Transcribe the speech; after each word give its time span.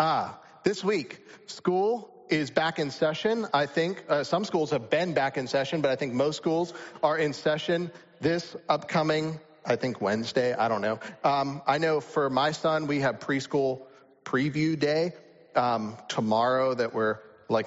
Ah, 0.00 0.38
this 0.62 0.84
week, 0.84 1.18
school 1.46 2.08
is 2.28 2.52
back 2.52 2.78
in 2.78 2.92
session. 2.92 3.48
I 3.52 3.66
think 3.66 4.04
uh, 4.08 4.22
some 4.22 4.44
schools 4.44 4.70
have 4.70 4.90
been 4.90 5.12
back 5.12 5.36
in 5.36 5.48
session, 5.48 5.80
but 5.80 5.90
I 5.90 5.96
think 5.96 6.14
most 6.14 6.36
schools 6.36 6.72
are 7.02 7.18
in 7.18 7.32
session 7.32 7.90
this 8.20 8.54
upcoming, 8.68 9.40
I 9.66 9.74
think 9.74 10.00
Wednesday. 10.00 10.54
I 10.54 10.68
don't 10.68 10.82
know. 10.82 11.00
Um, 11.24 11.62
I 11.66 11.78
know 11.78 12.00
for 12.00 12.30
my 12.30 12.52
son, 12.52 12.86
we 12.86 13.00
have 13.00 13.18
preschool 13.18 13.82
preview 14.24 14.78
day 14.78 15.14
um, 15.56 15.96
tomorrow 16.06 16.74
that 16.74 16.94
we're 16.94 17.18
like 17.48 17.66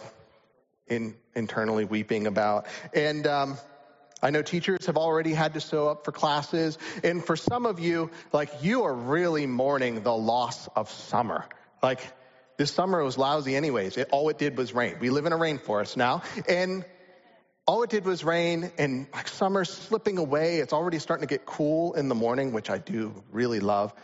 in, 0.87 1.15
internally 1.35 1.83
weeping 1.83 2.27
about. 2.27 2.65
And 2.93 3.27
um, 3.27 3.57
I 4.23 4.29
know 4.29 4.41
teachers 4.41 4.85
have 4.85 4.95
already 4.95 5.33
had 5.33 5.55
to 5.55 5.59
show 5.59 5.89
up 5.89 6.05
for 6.05 6.13
classes. 6.13 6.77
And 7.03 7.25
for 7.25 7.35
some 7.35 7.65
of 7.65 7.81
you, 7.81 8.09
like 8.31 8.63
you 8.63 8.83
are 8.83 8.93
really 8.93 9.47
mourning 9.47 10.03
the 10.03 10.15
loss 10.15 10.69
of 10.77 10.89
summer. 10.89 11.45
Like 11.83 11.99
this 12.61 12.71
summer 12.71 13.03
was 13.03 13.17
lousy 13.17 13.55
anyways. 13.55 13.97
It, 13.97 14.09
all 14.11 14.29
it 14.29 14.37
did 14.37 14.55
was 14.55 14.71
rain. 14.71 14.97
We 14.99 15.09
live 15.09 15.25
in 15.25 15.33
a 15.33 15.37
rainforest 15.37 15.97
now. 15.97 16.21
And 16.47 16.85
all 17.65 17.81
it 17.81 17.89
did 17.89 18.05
was 18.05 18.23
rain 18.23 18.71
and 18.77 19.07
like 19.11 19.27
summer's 19.29 19.71
slipping 19.71 20.19
away. 20.19 20.57
It's 20.57 20.71
already 20.71 20.99
starting 20.99 21.27
to 21.27 21.33
get 21.33 21.47
cool 21.47 21.93
in 21.93 22.07
the 22.07 22.13
morning, 22.13 22.53
which 22.53 22.69
I 22.69 22.77
do 22.77 23.23
really 23.31 23.61
love. 23.61 23.95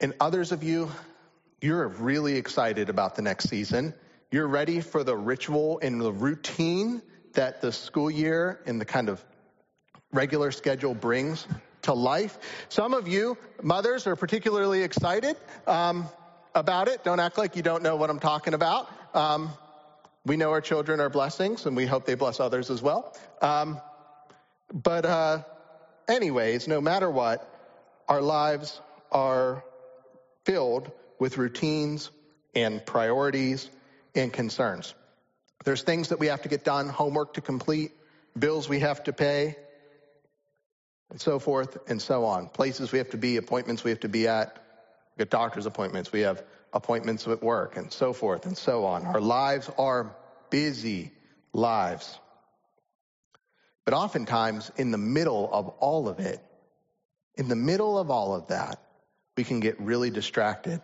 And 0.00 0.12
others 0.18 0.50
of 0.50 0.64
you, 0.64 0.90
you're 1.60 1.86
really 1.86 2.34
excited 2.34 2.88
about 2.88 3.14
the 3.14 3.22
next 3.22 3.48
season. 3.48 3.94
You're 4.32 4.48
ready 4.48 4.80
for 4.80 5.04
the 5.04 5.16
ritual 5.16 5.78
and 5.80 6.00
the 6.00 6.12
routine 6.12 7.00
that 7.34 7.60
the 7.60 7.70
school 7.70 8.10
year 8.10 8.60
and 8.66 8.80
the 8.80 8.84
kind 8.84 9.08
of 9.08 9.24
regular 10.12 10.50
schedule 10.50 10.96
brings 10.96 11.46
to 11.82 11.94
life. 11.94 12.36
Some 12.70 12.92
of 12.92 13.06
you 13.06 13.38
mothers 13.62 14.08
are 14.08 14.16
particularly 14.16 14.82
excited. 14.82 15.36
Um, 15.68 16.08
about 16.54 16.88
it. 16.88 17.04
Don't 17.04 17.20
act 17.20 17.38
like 17.38 17.56
you 17.56 17.62
don't 17.62 17.82
know 17.82 17.96
what 17.96 18.10
I'm 18.10 18.20
talking 18.20 18.54
about. 18.54 18.90
Um, 19.14 19.50
we 20.24 20.36
know 20.36 20.50
our 20.50 20.60
children 20.60 21.00
are 21.00 21.10
blessings, 21.10 21.66
and 21.66 21.76
we 21.76 21.86
hope 21.86 22.06
they 22.06 22.14
bless 22.14 22.40
others 22.40 22.70
as 22.70 22.80
well. 22.80 23.14
Um, 23.40 23.80
but, 24.72 25.04
uh, 25.04 25.42
anyways, 26.08 26.68
no 26.68 26.80
matter 26.80 27.10
what, 27.10 27.48
our 28.08 28.22
lives 28.22 28.80
are 29.10 29.64
filled 30.44 30.90
with 31.18 31.38
routines 31.38 32.10
and 32.54 32.84
priorities 32.84 33.68
and 34.14 34.32
concerns. 34.32 34.94
There's 35.64 35.82
things 35.82 36.08
that 36.08 36.18
we 36.18 36.28
have 36.28 36.42
to 36.42 36.48
get 36.48 36.64
done, 36.64 36.88
homework 36.88 37.34
to 37.34 37.40
complete, 37.40 37.92
bills 38.38 38.68
we 38.68 38.80
have 38.80 39.04
to 39.04 39.12
pay, 39.12 39.56
and 41.10 41.20
so 41.20 41.38
forth 41.38 41.78
and 41.88 42.00
so 42.00 42.24
on. 42.24 42.48
Places 42.48 42.90
we 42.90 42.98
have 42.98 43.10
to 43.10 43.18
be, 43.18 43.36
appointments 43.36 43.84
we 43.84 43.90
have 43.90 44.00
to 44.00 44.08
be 44.08 44.28
at, 44.28 44.61
we 45.16 45.22
have 45.22 45.30
doctor's 45.30 45.66
appointments. 45.66 46.12
We 46.12 46.20
have 46.20 46.42
appointments 46.72 47.26
at 47.28 47.42
work 47.42 47.76
and 47.76 47.92
so 47.92 48.12
forth 48.12 48.46
and 48.46 48.56
so 48.56 48.84
on. 48.84 49.04
Our 49.04 49.20
lives 49.20 49.70
are 49.78 50.14
busy 50.50 51.12
lives. 51.52 52.18
But 53.84 53.94
oftentimes, 53.94 54.70
in 54.76 54.90
the 54.90 54.98
middle 54.98 55.48
of 55.52 55.68
all 55.80 56.08
of 56.08 56.20
it, 56.20 56.40
in 57.34 57.48
the 57.48 57.56
middle 57.56 57.98
of 57.98 58.10
all 58.10 58.34
of 58.34 58.48
that, 58.48 58.80
we 59.36 59.44
can 59.44 59.60
get 59.60 59.80
really 59.80 60.10
distracted. 60.10 60.80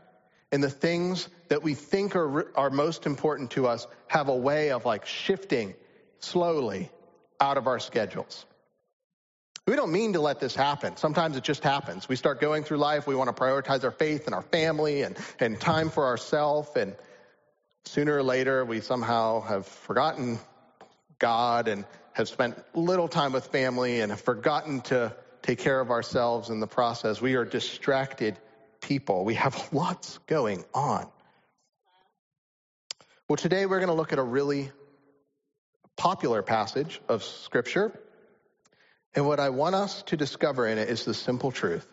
And 0.51 0.63
the 0.63 0.71
things 0.71 1.29
that 1.49 1.63
we 1.63 1.75
think 1.75 2.17
are, 2.17 2.51
are 2.57 2.71
most 2.71 3.07
important 3.07 3.53
to 3.53 3.67
us 3.67 3.87
have 4.09 4.29
a 4.29 4.37
way 4.37 4.71
of 4.71 4.85
like 4.85 5.07
shifting 5.07 5.75
slowly 6.21 6.91
out 7.41 7.59
of 7.59 7.67
our 7.67 7.79
schedules. 7.79 8.47
We 9.69 9.77
don't 9.77 9.93
mean 9.93 10.15
to 10.15 10.21
let 10.21 10.41
this 10.41 10.55
happen. 10.55 10.97
Sometimes 10.97 11.37
it 11.37 11.45
just 11.45 11.63
happens. 11.63 12.09
We 12.09 12.17
start 12.17 12.41
going 12.41 12.65
through 12.65 12.79
life. 12.79 13.07
We 13.07 13.15
want 13.15 13.29
to 13.29 13.39
prioritize 13.39 13.85
our 13.85 13.91
faith 13.91 14.25
and 14.25 14.35
our 14.35 14.41
family 14.41 15.03
and, 15.03 15.15
and 15.39 15.61
time 15.61 15.91
for 15.91 16.07
ourselves. 16.07 16.71
And 16.75 16.97
sooner 17.85 18.17
or 18.17 18.23
later, 18.23 18.65
we 18.65 18.81
somehow 18.81 19.43
have 19.43 19.67
forgotten 19.67 20.39
God 21.19 21.69
and 21.69 21.85
have 22.15 22.31
spent 22.31 22.57
little 22.75 23.09
time 23.09 23.33
with 23.33 23.49
family 23.49 24.01
and 24.01 24.11
have 24.11 24.23
forgotten 24.23 24.81
to 24.83 25.15
take 25.43 25.59
care 25.59 25.81
of 25.81 25.91
ourselves 25.91 26.49
in 26.49 26.61
the 26.61 26.67
process. 26.67 27.21
We 27.21 27.35
are 27.35 27.45
distracted 27.45 28.39
people. 28.81 29.27
We 29.27 29.35
have 29.35 29.69
lots 29.75 30.17
going 30.27 30.65
on. 30.73 31.07
Well, 33.29 33.37
today 33.37 33.67
we're 33.67 33.81
going 33.81 33.89
to 33.89 33.95
look 33.95 34.15
at 34.15 34.19
a 34.19 34.23
really 34.23 34.73
popular 35.99 36.41
passage 36.43 37.03
of 37.07 37.23
scripture 37.23 37.93
and 39.15 39.27
what 39.27 39.41
I 39.41 39.51
want 39.51 39.75
us 39.75 40.03
to 40.05 40.17
discover 40.17 40.67
in 40.67 40.79
it 40.79 40.89
is 40.89 41.05
the 41.05 41.15
simple 41.15 41.51
truth 41.51 41.87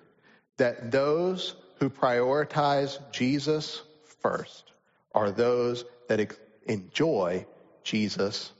that 0.58 0.92
those 0.92 1.56
who 1.80 1.90
prioritize 1.90 2.98
Jesus 3.12 3.81
first 4.22 4.72
are 5.14 5.31
those 5.31 5.86
that 6.08 6.36
enjoy 6.66 7.46
Jesus 7.84 8.52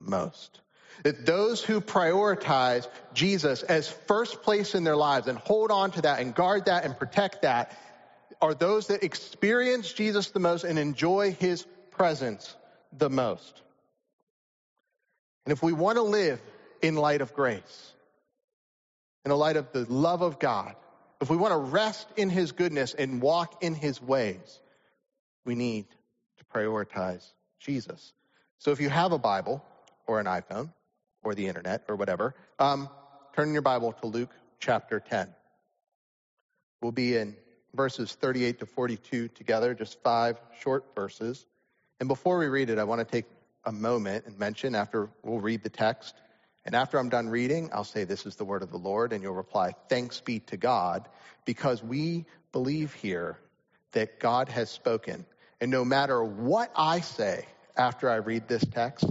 most. 0.00 0.60
That 1.02 1.26
those 1.26 1.62
who 1.62 1.80
prioritize 1.80 2.88
Jesus 3.12 3.62
as 3.62 3.88
first 3.88 4.42
place 4.42 4.74
in 4.74 4.84
their 4.84 4.96
lives 4.96 5.26
and 5.26 5.38
hold 5.38 5.70
on 5.70 5.90
to 5.92 6.02
that 6.02 6.20
and 6.20 6.34
guard 6.34 6.66
that 6.66 6.84
and 6.84 6.98
protect 6.98 7.42
that 7.42 7.76
are 8.40 8.54
those 8.54 8.88
that 8.88 9.02
experience 9.02 9.92
Jesus 9.92 10.30
the 10.30 10.40
most 10.40 10.64
and 10.64 10.78
enjoy 10.78 11.32
his 11.32 11.66
presence 11.90 12.54
the 12.92 13.10
most. 13.10 13.62
And 15.44 15.52
if 15.52 15.62
we 15.62 15.72
want 15.72 15.96
to 15.96 16.02
live 16.02 16.40
in 16.82 16.96
light 16.96 17.20
of 17.20 17.34
grace, 17.34 17.92
in 19.26 19.30
the 19.30 19.36
light 19.36 19.56
of 19.56 19.72
the 19.72 19.84
love 19.92 20.22
of 20.22 20.38
God, 20.38 20.76
if 21.20 21.28
we 21.28 21.36
want 21.36 21.50
to 21.50 21.58
rest 21.58 22.06
in 22.16 22.30
His 22.30 22.52
goodness 22.52 22.94
and 22.94 23.20
walk 23.20 23.60
in 23.60 23.74
His 23.74 24.00
ways, 24.00 24.60
we 25.44 25.56
need 25.56 25.86
to 26.38 26.44
prioritize 26.44 27.26
Jesus. 27.58 28.12
So 28.58 28.70
if 28.70 28.80
you 28.80 28.88
have 28.88 29.10
a 29.10 29.18
Bible 29.18 29.64
or 30.06 30.20
an 30.20 30.26
iPhone 30.26 30.72
or 31.24 31.34
the 31.34 31.48
internet 31.48 31.82
or 31.88 31.96
whatever, 31.96 32.36
um, 32.60 32.88
turn 33.34 33.52
your 33.52 33.62
Bible 33.62 33.94
to 33.94 34.06
Luke 34.06 34.30
chapter 34.60 35.00
10. 35.00 35.28
We'll 36.80 36.92
be 36.92 37.16
in 37.16 37.34
verses 37.74 38.12
38 38.12 38.60
to 38.60 38.66
42 38.66 39.26
together, 39.26 39.74
just 39.74 40.00
five 40.04 40.38
short 40.60 40.84
verses. 40.94 41.46
And 41.98 42.08
before 42.08 42.38
we 42.38 42.46
read 42.46 42.70
it, 42.70 42.78
I 42.78 42.84
want 42.84 43.00
to 43.00 43.04
take 43.04 43.24
a 43.64 43.72
moment 43.72 44.26
and 44.26 44.38
mention 44.38 44.76
after 44.76 45.10
we'll 45.24 45.40
read 45.40 45.64
the 45.64 45.68
text 45.68 46.14
and 46.66 46.74
after 46.74 46.98
I'm 46.98 47.08
done 47.08 47.28
reading, 47.28 47.70
I'll 47.72 47.84
say, 47.84 48.02
This 48.02 48.26
is 48.26 48.34
the 48.34 48.44
word 48.44 48.64
of 48.64 48.70
the 48.72 48.76
Lord. 48.76 49.12
And 49.12 49.22
you'll 49.22 49.34
reply, 49.34 49.72
Thanks 49.88 50.20
be 50.20 50.40
to 50.40 50.56
God, 50.56 51.08
because 51.44 51.82
we 51.82 52.26
believe 52.50 52.92
here 52.92 53.38
that 53.92 54.18
God 54.18 54.48
has 54.48 54.68
spoken. 54.68 55.24
And 55.60 55.70
no 55.70 55.84
matter 55.84 56.22
what 56.22 56.72
I 56.74 57.00
say 57.00 57.46
after 57.76 58.10
I 58.10 58.16
read 58.16 58.48
this 58.48 58.64
text, 58.66 59.08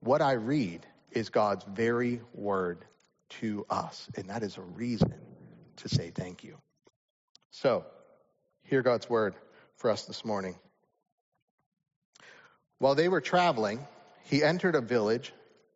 what 0.00 0.20
I 0.20 0.32
read 0.32 0.86
is 1.10 1.30
God's 1.30 1.64
very 1.64 2.20
word 2.34 2.84
to 3.40 3.64
us. 3.70 4.06
And 4.14 4.28
that 4.28 4.42
is 4.42 4.58
a 4.58 4.62
reason 4.62 5.14
to 5.76 5.88
say 5.88 6.10
thank 6.10 6.44
you. 6.44 6.58
So, 7.50 7.86
hear 8.64 8.82
God's 8.82 9.08
word 9.08 9.34
for 9.76 9.90
us 9.90 10.04
this 10.04 10.22
morning. 10.22 10.56
While 12.78 12.94
they 12.94 13.08
were 13.08 13.20
traveling, 13.22 13.86
he 14.24 14.42
entered 14.42 14.74
a 14.74 14.80
village 14.82 15.32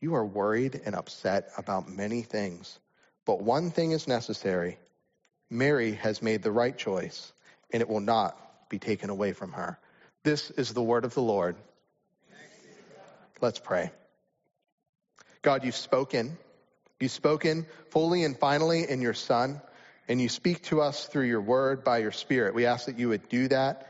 you 0.00 0.14
are 0.14 0.24
worried 0.24 0.80
and 0.84 0.94
upset 0.94 1.50
about 1.56 1.88
many 1.88 2.22
things, 2.22 2.78
but 3.24 3.42
one 3.42 3.70
thing 3.70 3.92
is 3.92 4.06
necessary. 4.06 4.78
Mary 5.50 5.92
has 5.92 6.22
made 6.22 6.42
the 6.42 6.52
right 6.52 6.76
choice, 6.76 7.32
and 7.72 7.80
it 7.80 7.88
will 7.88 8.00
not 8.00 8.38
be 8.68 8.78
taken 8.78 9.10
away 9.10 9.32
from 9.32 9.52
her. 9.52 9.78
This 10.22 10.50
is 10.50 10.72
the 10.72 10.82
word 10.82 11.04
of 11.04 11.14
the 11.14 11.22
Lord. 11.22 11.56
Let's 13.40 13.58
pray. 13.58 13.90
God, 15.42 15.64
you've 15.64 15.76
spoken. 15.76 16.36
You've 16.98 17.12
spoken 17.12 17.66
fully 17.90 18.24
and 18.24 18.36
finally 18.36 18.88
in 18.88 19.00
your 19.00 19.14
Son, 19.14 19.60
and 20.08 20.20
you 20.20 20.28
speak 20.28 20.62
to 20.64 20.80
us 20.80 21.06
through 21.06 21.26
your 21.26 21.40
word 21.40 21.84
by 21.84 21.98
your 21.98 22.12
Spirit. 22.12 22.54
We 22.54 22.66
ask 22.66 22.86
that 22.86 22.98
you 22.98 23.10
would 23.10 23.28
do 23.28 23.48
that 23.48 23.86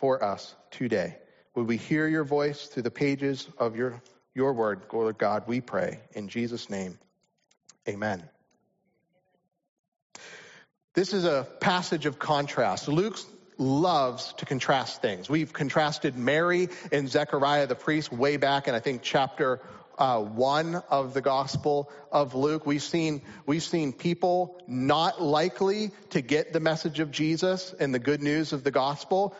for 0.00 0.22
us 0.22 0.54
today. 0.70 1.16
Would 1.54 1.66
we 1.66 1.76
hear 1.76 2.06
your 2.06 2.24
voice 2.24 2.66
through 2.66 2.84
the 2.84 2.90
pages 2.90 3.48
of 3.58 3.76
your 3.76 4.02
your 4.34 4.52
word, 4.52 4.82
Lord 4.92 5.18
God, 5.18 5.44
we 5.46 5.60
pray. 5.60 6.00
In 6.12 6.28
Jesus' 6.28 6.70
name, 6.70 6.98
amen. 7.88 8.22
This 10.94 11.12
is 11.12 11.24
a 11.24 11.46
passage 11.60 12.06
of 12.06 12.18
contrast. 12.18 12.88
Luke 12.88 13.18
loves 13.58 14.32
to 14.34 14.44
contrast 14.44 15.00
things. 15.00 15.28
We've 15.28 15.52
contrasted 15.52 16.16
Mary 16.16 16.68
and 16.90 17.08
Zechariah 17.08 17.66
the 17.66 17.74
priest 17.74 18.12
way 18.12 18.36
back 18.36 18.68
in, 18.68 18.74
I 18.74 18.80
think, 18.80 19.02
chapter 19.02 19.60
uh, 19.98 20.20
one 20.20 20.82
of 20.90 21.14
the 21.14 21.20
Gospel 21.20 21.90
of 22.10 22.34
Luke. 22.34 22.66
We've 22.66 22.82
seen, 22.82 23.22
we've 23.46 23.62
seen 23.62 23.92
people 23.92 24.60
not 24.66 25.22
likely 25.22 25.90
to 26.10 26.20
get 26.20 26.52
the 26.52 26.60
message 26.60 26.98
of 27.00 27.10
Jesus 27.10 27.74
and 27.78 27.94
the 27.94 27.98
good 27.98 28.22
news 28.22 28.52
of 28.52 28.64
the 28.64 28.70
Gospel 28.70 29.36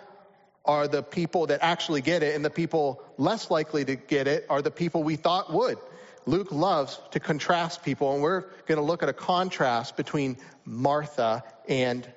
are 0.64 0.86
the 0.86 1.02
people 1.02 1.46
that 1.46 1.60
actually 1.62 2.02
get 2.02 2.22
it, 2.22 2.34
and 2.34 2.44
the 2.44 2.50
people 2.50 3.02
less 3.18 3.50
likely 3.50 3.84
to 3.84 3.96
get 3.96 4.28
it 4.28 4.46
are 4.48 4.62
the 4.62 4.70
people 4.70 5.02
we 5.02 5.16
thought 5.16 5.52
would. 5.52 5.78
Luke 6.24 6.52
loves 6.52 7.00
to 7.12 7.20
contrast 7.20 7.82
people, 7.82 8.14
and 8.14 8.22
we're 8.22 8.42
going 8.66 8.78
to 8.78 8.84
look 8.84 9.02
at 9.02 9.08
a 9.08 9.12
contrast 9.12 9.96
between 9.96 10.36
Martha 10.64 11.42
and 11.68 12.08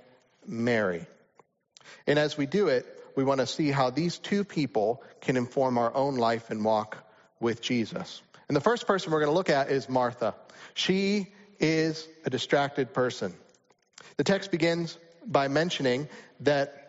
Mary. 0.46 1.06
And 2.06 2.20
as 2.20 2.38
we 2.38 2.46
do 2.46 2.68
it, 2.68 2.86
we 3.16 3.24
want 3.24 3.40
to 3.40 3.48
see 3.48 3.72
how 3.72 3.90
these 3.90 4.20
two 4.20 4.44
people 4.44 5.02
can 5.22 5.38
inform 5.38 5.78
our 5.78 5.94
own 5.96 6.18
life 6.18 6.52
and 6.52 6.64
walk 6.64 6.98
with 7.40 7.62
Jesus. 7.62 8.22
And 8.48 8.56
the 8.56 8.62
first 8.62 8.86
person 8.86 9.12
we're 9.12 9.22
going 9.22 9.32
to 9.32 9.36
look 9.36 9.50
at 9.50 9.72
is 9.72 9.90
Martha. 9.90 10.36
She 10.76 11.34
is 11.60 12.08
a 12.26 12.30
distracted 12.30 12.94
person. 12.94 13.34
The 14.18 14.24
text 14.24 14.52
begins 14.52 14.98
by 15.26 15.48
mentioning 15.48 16.08
that 16.42 16.85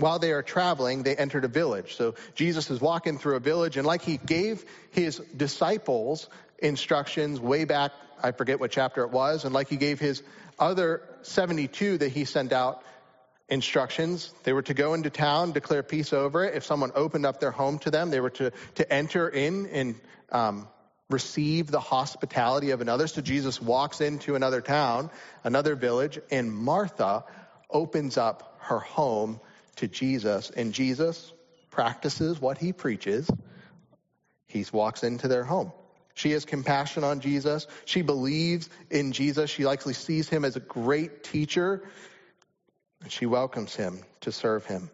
while 0.00 0.18
they 0.18 0.32
are 0.32 0.42
traveling, 0.42 1.02
they 1.02 1.16
entered 1.16 1.44
a 1.44 1.48
village. 1.48 1.96
So 1.96 2.14
Jesus 2.34 2.70
is 2.70 2.80
walking 2.80 3.18
through 3.18 3.36
a 3.36 3.40
village, 3.40 3.76
and 3.76 3.86
like 3.86 4.02
he 4.02 4.16
gave 4.16 4.64
his 4.90 5.18
disciples 5.36 6.28
instructions 6.58 7.40
way 7.40 7.64
back, 7.64 7.92
I 8.22 8.32
forget 8.32 8.60
what 8.60 8.70
chapter 8.70 9.02
it 9.02 9.10
was, 9.10 9.44
and 9.44 9.54
like 9.54 9.68
he 9.68 9.76
gave 9.76 10.00
his 10.00 10.22
other 10.58 11.02
72 11.22 11.98
that 11.98 12.08
he 12.08 12.24
sent 12.24 12.52
out 12.52 12.82
instructions. 13.48 14.32
They 14.44 14.52
were 14.52 14.62
to 14.62 14.74
go 14.74 14.94
into 14.94 15.10
town, 15.10 15.52
declare 15.52 15.82
peace 15.82 16.12
over 16.12 16.44
it. 16.44 16.54
If 16.54 16.64
someone 16.64 16.92
opened 16.94 17.26
up 17.26 17.40
their 17.40 17.50
home 17.50 17.78
to 17.80 17.90
them, 17.90 18.10
they 18.10 18.20
were 18.20 18.30
to, 18.30 18.52
to 18.76 18.92
enter 18.92 19.28
in 19.28 19.66
and 19.66 19.94
um, 20.30 20.68
receive 21.08 21.66
the 21.70 21.80
hospitality 21.80 22.70
of 22.70 22.80
another. 22.80 23.06
So 23.08 23.20
Jesus 23.20 23.60
walks 23.60 24.00
into 24.00 24.36
another 24.36 24.60
town, 24.60 25.10
another 25.42 25.74
village, 25.74 26.18
and 26.30 26.52
Martha 26.52 27.24
opens 27.68 28.16
up 28.16 28.58
her 28.60 28.78
home 28.78 29.40
to 29.76 29.88
Jesus, 29.88 30.50
and 30.50 30.72
Jesus 30.72 31.32
practices 31.70 32.40
what 32.40 32.58
he 32.58 32.72
preaches. 32.72 33.30
He 34.46 34.64
walks 34.72 35.02
into 35.02 35.28
their 35.28 35.44
home. 35.44 35.72
She 36.14 36.32
has 36.32 36.44
compassion 36.44 37.04
on 37.04 37.20
Jesus. 37.20 37.66
She 37.84 38.02
believes 38.02 38.68
in 38.90 39.12
Jesus. 39.12 39.48
She 39.48 39.64
likely 39.64 39.94
sees 39.94 40.28
him 40.28 40.44
as 40.44 40.56
a 40.56 40.60
great 40.60 41.22
teacher. 41.22 41.82
And 43.02 43.10
she 43.10 43.26
welcomes 43.26 43.74
him 43.74 44.00
to 44.22 44.32
serve 44.32 44.66
him. 44.66 44.90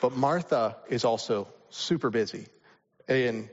But 0.00 0.16
Martha 0.16 0.76
is 0.88 1.04
also 1.04 1.48
super 1.70 2.10
busy. 2.10 2.46
And 3.06 3.48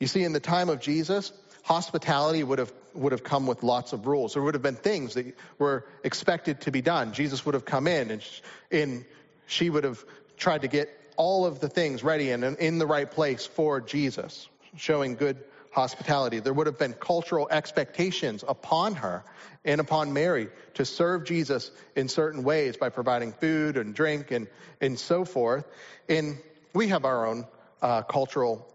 you 0.00 0.06
see, 0.06 0.24
in 0.24 0.32
the 0.32 0.40
time 0.40 0.68
of 0.68 0.80
Jesus, 0.80 1.32
hospitality 1.62 2.42
would 2.42 2.58
have 2.58 2.72
would 2.98 3.12
have 3.12 3.22
come 3.22 3.46
with 3.46 3.62
lots 3.62 3.92
of 3.92 4.06
rules. 4.06 4.34
There 4.34 4.42
would 4.42 4.54
have 4.54 4.62
been 4.62 4.76
things 4.76 5.14
that 5.14 5.36
were 5.58 5.86
expected 6.04 6.62
to 6.62 6.70
be 6.70 6.82
done. 6.82 7.12
Jesus 7.12 7.44
would 7.46 7.54
have 7.54 7.64
come 7.64 7.86
in 7.86 8.10
and, 8.10 8.22
and 8.70 9.04
she 9.46 9.70
would 9.70 9.84
have 9.84 10.04
tried 10.36 10.62
to 10.62 10.68
get 10.68 10.90
all 11.16 11.46
of 11.46 11.60
the 11.60 11.68
things 11.68 12.04
ready 12.04 12.30
and 12.30 12.44
in 12.44 12.78
the 12.78 12.86
right 12.86 13.10
place 13.10 13.44
for 13.46 13.80
Jesus, 13.80 14.48
showing 14.76 15.16
good 15.16 15.38
hospitality. 15.72 16.40
There 16.40 16.52
would 16.52 16.66
have 16.66 16.78
been 16.78 16.92
cultural 16.92 17.48
expectations 17.50 18.44
upon 18.46 18.94
her 18.96 19.24
and 19.64 19.80
upon 19.80 20.12
Mary 20.12 20.48
to 20.74 20.84
serve 20.84 21.24
Jesus 21.24 21.70
in 21.94 22.08
certain 22.08 22.42
ways 22.42 22.76
by 22.76 22.88
providing 22.88 23.32
food 23.32 23.76
and 23.76 23.94
drink 23.94 24.30
and, 24.30 24.48
and 24.80 24.98
so 24.98 25.24
forth. 25.24 25.64
And 26.08 26.38
we 26.72 26.88
have 26.88 27.04
our 27.04 27.26
own 27.26 27.46
uh, 27.82 28.02
cultural 28.02 28.66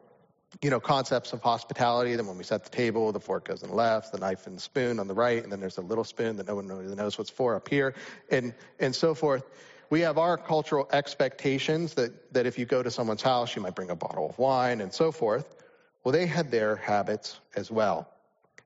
you 0.61 0.69
know, 0.69 0.79
concepts 0.79 1.33
of 1.33 1.41
hospitality. 1.41 2.15
Then 2.15 2.27
when 2.27 2.37
we 2.37 2.43
set 2.43 2.63
the 2.63 2.69
table, 2.69 3.11
the 3.11 3.19
fork 3.19 3.45
goes 3.45 3.63
on 3.63 3.69
the 3.69 3.75
left, 3.75 4.11
the 4.11 4.19
knife 4.19 4.47
and 4.47 4.57
the 4.57 4.61
spoon 4.61 4.99
on 4.99 5.07
the 5.07 5.13
right, 5.13 5.41
and 5.41 5.51
then 5.51 5.59
there's 5.59 5.77
a 5.77 5.81
little 5.81 6.03
spoon 6.03 6.37
that 6.37 6.47
no 6.47 6.55
one 6.55 6.67
really 6.67 6.95
knows 6.95 7.17
what's 7.17 7.29
for 7.29 7.55
up 7.55 7.67
here, 7.67 7.95
and 8.29 8.53
and 8.79 8.95
so 8.95 9.13
forth. 9.13 9.43
We 9.89 10.01
have 10.01 10.17
our 10.17 10.37
cultural 10.37 10.87
expectations 10.91 11.93
that 11.95 12.33
that 12.33 12.45
if 12.45 12.57
you 12.57 12.65
go 12.65 12.83
to 12.83 12.91
someone's 12.91 13.21
house, 13.21 13.55
you 13.55 13.61
might 13.61 13.75
bring 13.75 13.89
a 13.89 13.95
bottle 13.95 14.29
of 14.29 14.37
wine 14.37 14.81
and 14.81 14.93
so 14.93 15.11
forth. 15.11 15.55
Well, 16.03 16.11
they 16.11 16.25
had 16.25 16.51
their 16.51 16.75
habits 16.75 17.39
as 17.55 17.71
well. 17.71 18.09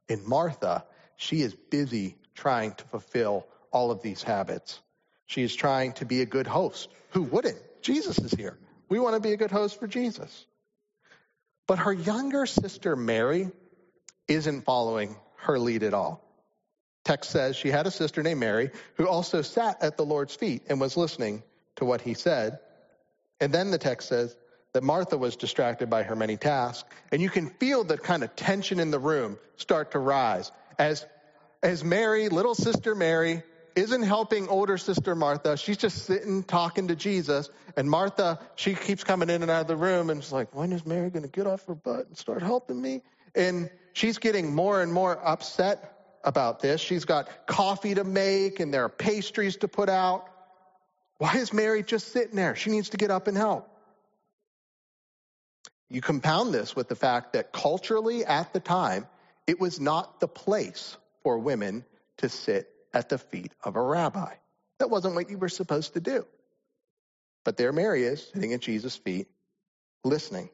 In 0.10 0.28
Martha, 0.28 0.86
she 1.18 1.42
is 1.42 1.54
busy 1.54 2.16
trying 2.34 2.74
to 2.74 2.84
fulfill 2.86 3.46
all 3.72 3.92
of 3.92 4.02
these 4.02 4.24
habits. 4.24 4.80
She 5.26 5.44
is 5.44 5.56
trying 5.56 5.94
to 5.94 6.06
be 6.06 6.22
a 6.22 6.26
good 6.26 6.48
host. 6.48 6.90
Who 7.12 7.24
wouldn't? 7.24 7.60
Jesus 7.82 8.18
is 8.20 8.32
here. 8.32 8.58
We 8.90 9.00
want 9.00 9.16
to 9.16 9.20
be 9.20 9.34
a 9.34 9.38
good 9.38 9.52
host 9.52 9.80
for 9.80 9.88
Jesus. 9.88 10.46
But 11.68 11.80
her 11.80 11.94
younger 11.94 12.46
sister, 12.46 12.96
Mary, 12.96 13.52
isn't 14.28 14.64
following 14.64 15.16
her 15.38 15.60
lead 15.60 15.84
at 15.84 15.94
all. 15.94 16.24
Text 17.04 17.30
says 17.30 17.56
she 17.56 17.70
had 17.70 17.88
a 17.88 17.92
sister 17.92 18.24
named 18.24 18.40
Mary 18.40 18.72
who 18.96 19.08
also 19.08 19.42
sat 19.42 19.82
at 19.82 19.96
the 19.96 20.06
Lord's 20.06 20.36
feet 20.36 20.64
and 20.68 20.80
was 20.82 20.98
listening 20.98 21.44
to 21.78 21.86
what 21.86 22.02
he 22.02 22.14
said. 22.14 22.60
And 23.40 23.54
then 23.54 23.72
the 23.72 23.78
text 23.78 24.10
says 24.10 24.36
that 24.74 24.84
Martha 24.84 25.18
was 25.18 25.36
distracted 25.36 25.90
by 25.90 26.04
her 26.04 26.16
many 26.16 26.38
tasks. 26.38 26.90
And 27.12 27.22
you 27.22 27.30
can 27.30 27.50
feel 27.50 27.84
the 27.84 27.98
kind 27.98 28.24
of 28.24 28.36
tension 28.36 28.80
in 28.80 28.92
the 28.92 29.00
room 29.00 29.38
start 29.56 29.92
to 29.92 30.00
rise 30.00 30.52
as, 30.78 31.06
as 31.64 31.84
Mary, 31.84 32.30
little 32.30 32.56
sister 32.56 32.94
Mary, 32.94 33.44
isn't 33.78 34.02
helping 34.02 34.48
older 34.48 34.76
sister 34.76 35.14
Martha. 35.14 35.56
She's 35.56 35.78
just 35.78 36.06
sitting 36.06 36.42
talking 36.42 36.88
to 36.88 36.96
Jesus. 36.96 37.52
And 37.78 37.88
Martha, 37.88 38.40
she 38.56 38.74
keeps 38.74 39.04
coming 39.04 39.30
in 39.30 39.44
and 39.44 39.52
out 39.52 39.62
of 39.62 39.68
the 39.68 39.76
room 39.76 40.10
and 40.10 40.24
she's 40.24 40.32
like, 40.32 40.56
when 40.56 40.74
is 40.74 40.84
Mary 40.84 41.12
going 41.12 41.24
to 41.24 41.30
get 41.30 41.46
off 41.46 41.64
her 41.68 41.76
butt 41.76 42.08
and 42.08 42.18
start 42.18 42.42
helping 42.42 42.82
me? 42.82 43.04
And 43.36 43.70
she's 43.94 44.18
getting 44.18 44.56
more 44.56 44.82
and 44.82 44.92
more 44.92 45.16
upset 45.24 46.18
about 46.24 46.60
this. 46.60 46.82
She's 46.82 47.06
got 47.06 47.46
coffee 47.46 47.94
to 47.94 48.04
make 48.04 48.60
and 48.60 48.74
there 48.74 48.84
are 48.84 48.90
pastries 48.90 49.58
to 49.58 49.68
put 49.68 49.90
out. 49.90 50.28
Why 51.20 51.36
is 51.36 51.54
Mary 51.54 51.84
just 51.84 52.12
sitting 52.12 52.36
there? 52.36 52.56
She 52.56 52.72
needs 52.72 52.90
to 52.90 52.98
get 52.98 53.12
up 53.12 53.28
and 53.28 53.38
help. 53.38 53.70
You 55.88 56.02
compound 56.02 56.52
this 56.52 56.76
with 56.76 56.90
the 56.90 56.96
fact 56.96 57.34
that 57.34 57.54
culturally 57.54 58.26
at 58.26 58.54
the 58.54 58.60
time, 58.60 59.06
it 59.46 59.60
was 59.60 59.80
not 59.80 60.20
the 60.20 60.28
place 60.28 60.98
for 61.22 61.38
women 61.38 61.86
to 62.18 62.28
sit 62.28 62.74
at 62.94 63.10
the 63.10 63.18
feet 63.18 63.52
of 63.64 63.76
a 63.76 63.82
rabbi. 63.82 64.34
That 64.80 64.90
wasn't 64.90 65.16
what 65.16 65.30
you 65.30 65.38
were 65.38 65.50
supposed 65.50 65.94
to 65.94 66.00
do. 66.00 66.26
But 67.44 67.58
there 67.58 67.72
Mary 67.72 68.04
is, 68.04 68.28
sitting 68.34 68.54
at 68.54 68.62
Jesus' 68.62 68.96
feet, 68.96 69.28
listening. 70.04 70.50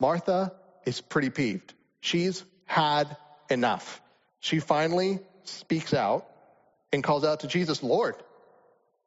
Martha 0.00 0.52
is 0.84 1.00
pretty 1.00 1.30
peeved. 1.30 1.72
She's 2.00 2.44
had 2.66 3.16
enough. 3.50 4.02
She 4.40 4.58
finally 4.58 5.20
speaks 5.44 5.94
out 5.94 6.26
and 6.92 7.02
calls 7.02 7.24
out 7.24 7.40
to 7.40 7.46
Jesus, 7.46 7.82
Lord, 7.82 8.16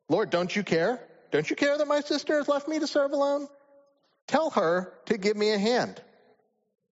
Lord, 0.09 0.29
don't 0.29 0.53
you 0.55 0.63
care? 0.63 1.01
Don't 1.31 1.49
you 1.49 1.55
care 1.55 1.77
that 1.77 1.87
my 1.87 1.99
sister 2.01 2.37
has 2.37 2.47
left 2.47 2.67
me 2.67 2.79
to 2.79 2.87
serve 2.87 3.11
alone? 3.11 3.47
Tell 4.27 4.49
her 4.51 4.93
to 5.05 5.17
give 5.17 5.35
me 5.35 5.51
a 5.51 5.57
hand. 5.57 6.01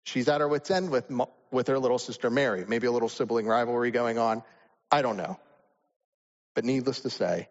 She's 0.05 0.29
at 0.29 0.41
her 0.41 0.49
wits' 0.49 0.71
end 0.71 0.91
with, 0.91 1.11
with 1.51 1.69
her 1.69 1.79
little 1.79 1.99
sister 1.99 2.31
Mary. 2.31 2.65
Maybe 2.67 2.87
a 2.87 2.93
little 2.93 3.09
sibling 3.09 3.47
rivalry 3.47 3.91
going 3.91 4.19
on. 4.19 4.43
I 4.91 5.03
don't 5.03 5.17
know. 5.17 5.39
But 6.55 6.65
needless 6.65 7.01
to 7.01 7.11
say, 7.11 7.49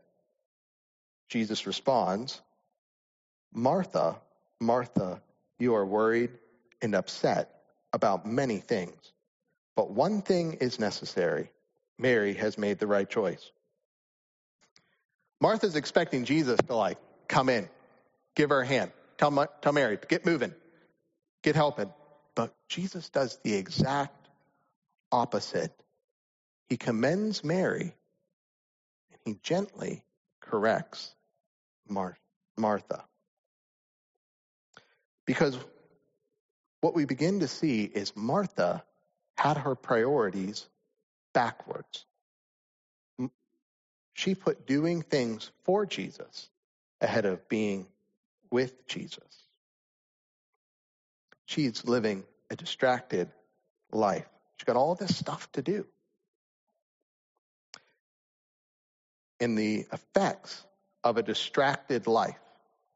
Jesus 1.29 1.67
responds, 1.67 2.41
Martha, 3.53 4.21
Martha, 4.59 5.21
you 5.59 5.75
are 5.75 5.85
worried 5.85 6.31
and 6.81 6.95
upset 6.95 7.49
about 7.91 8.25
many 8.25 8.59
things, 8.59 9.13
but 9.75 9.91
one 9.91 10.21
thing 10.21 10.53
is 10.53 10.79
necessary. 10.79 11.51
Mary 11.97 12.33
has 12.33 12.57
made 12.57 12.79
the 12.79 12.87
right 12.87 13.09
choice. 13.09 13.51
Martha's 15.39 15.75
expecting 15.75 16.25
Jesus 16.25 16.59
to 16.67 16.75
like 16.75 16.97
come 17.27 17.49
in, 17.49 17.69
give 18.35 18.49
her 18.49 18.61
a 18.61 18.65
hand, 18.65 18.91
tell, 19.17 19.47
tell 19.61 19.73
Mary, 19.73 19.97
to 19.97 20.07
get 20.07 20.25
moving, 20.25 20.53
get 21.43 21.55
helping. 21.55 21.91
But 22.35 22.55
Jesus 22.67 23.09
does 23.09 23.37
the 23.43 23.53
exact 23.55 24.27
opposite. 25.11 25.71
He 26.69 26.77
commends 26.77 27.43
Mary 27.43 27.95
and 29.11 29.19
he 29.25 29.39
gently 29.43 30.03
corrects 30.41 31.13
Mar- 31.87 32.17
Martha. 32.57 33.03
Because 35.25 35.57
what 36.81 36.93
we 36.95 37.05
begin 37.05 37.39
to 37.39 37.47
see 37.47 37.83
is 37.83 38.15
Martha 38.15 38.83
had 39.37 39.57
her 39.57 39.75
priorities 39.75 40.67
backwards. 41.33 42.05
She 44.13 44.35
put 44.35 44.67
doing 44.67 45.01
things 45.01 45.51
for 45.63 45.85
Jesus 45.85 46.49
ahead 47.01 47.25
of 47.25 47.47
being 47.49 47.87
with 48.51 48.85
Jesus. 48.87 49.47
She's 51.45 51.83
living 51.85 52.23
a 52.49 52.55
distracted 52.55 53.29
life. 53.91 54.27
She's 54.57 54.65
got 54.65 54.75
all 54.75 54.95
this 54.95 55.17
stuff 55.17 55.51
to 55.53 55.61
do. 55.61 55.85
And 59.39 59.57
the 59.57 59.85
effects 59.91 60.63
of 61.03 61.17
a 61.17 61.23
distracted 61.23 62.07
life, 62.07 62.39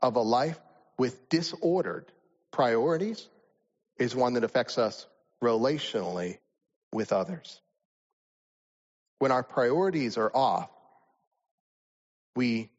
of 0.01 0.15
a 0.15 0.21
life 0.21 0.59
with 0.97 1.29
disordered 1.29 2.05
priorities, 2.51 3.27
is 3.97 4.15
one 4.15 4.33
that 4.33 4.43
affects 4.43 4.77
us 4.77 5.07
relationally 5.43 6.37
with 6.93 7.11
others. 7.11 7.61
When 9.19 9.31
our 9.31 9.43
priorities 9.43 10.17
are 10.17 10.31
off, 10.33 10.69
we 12.35 12.69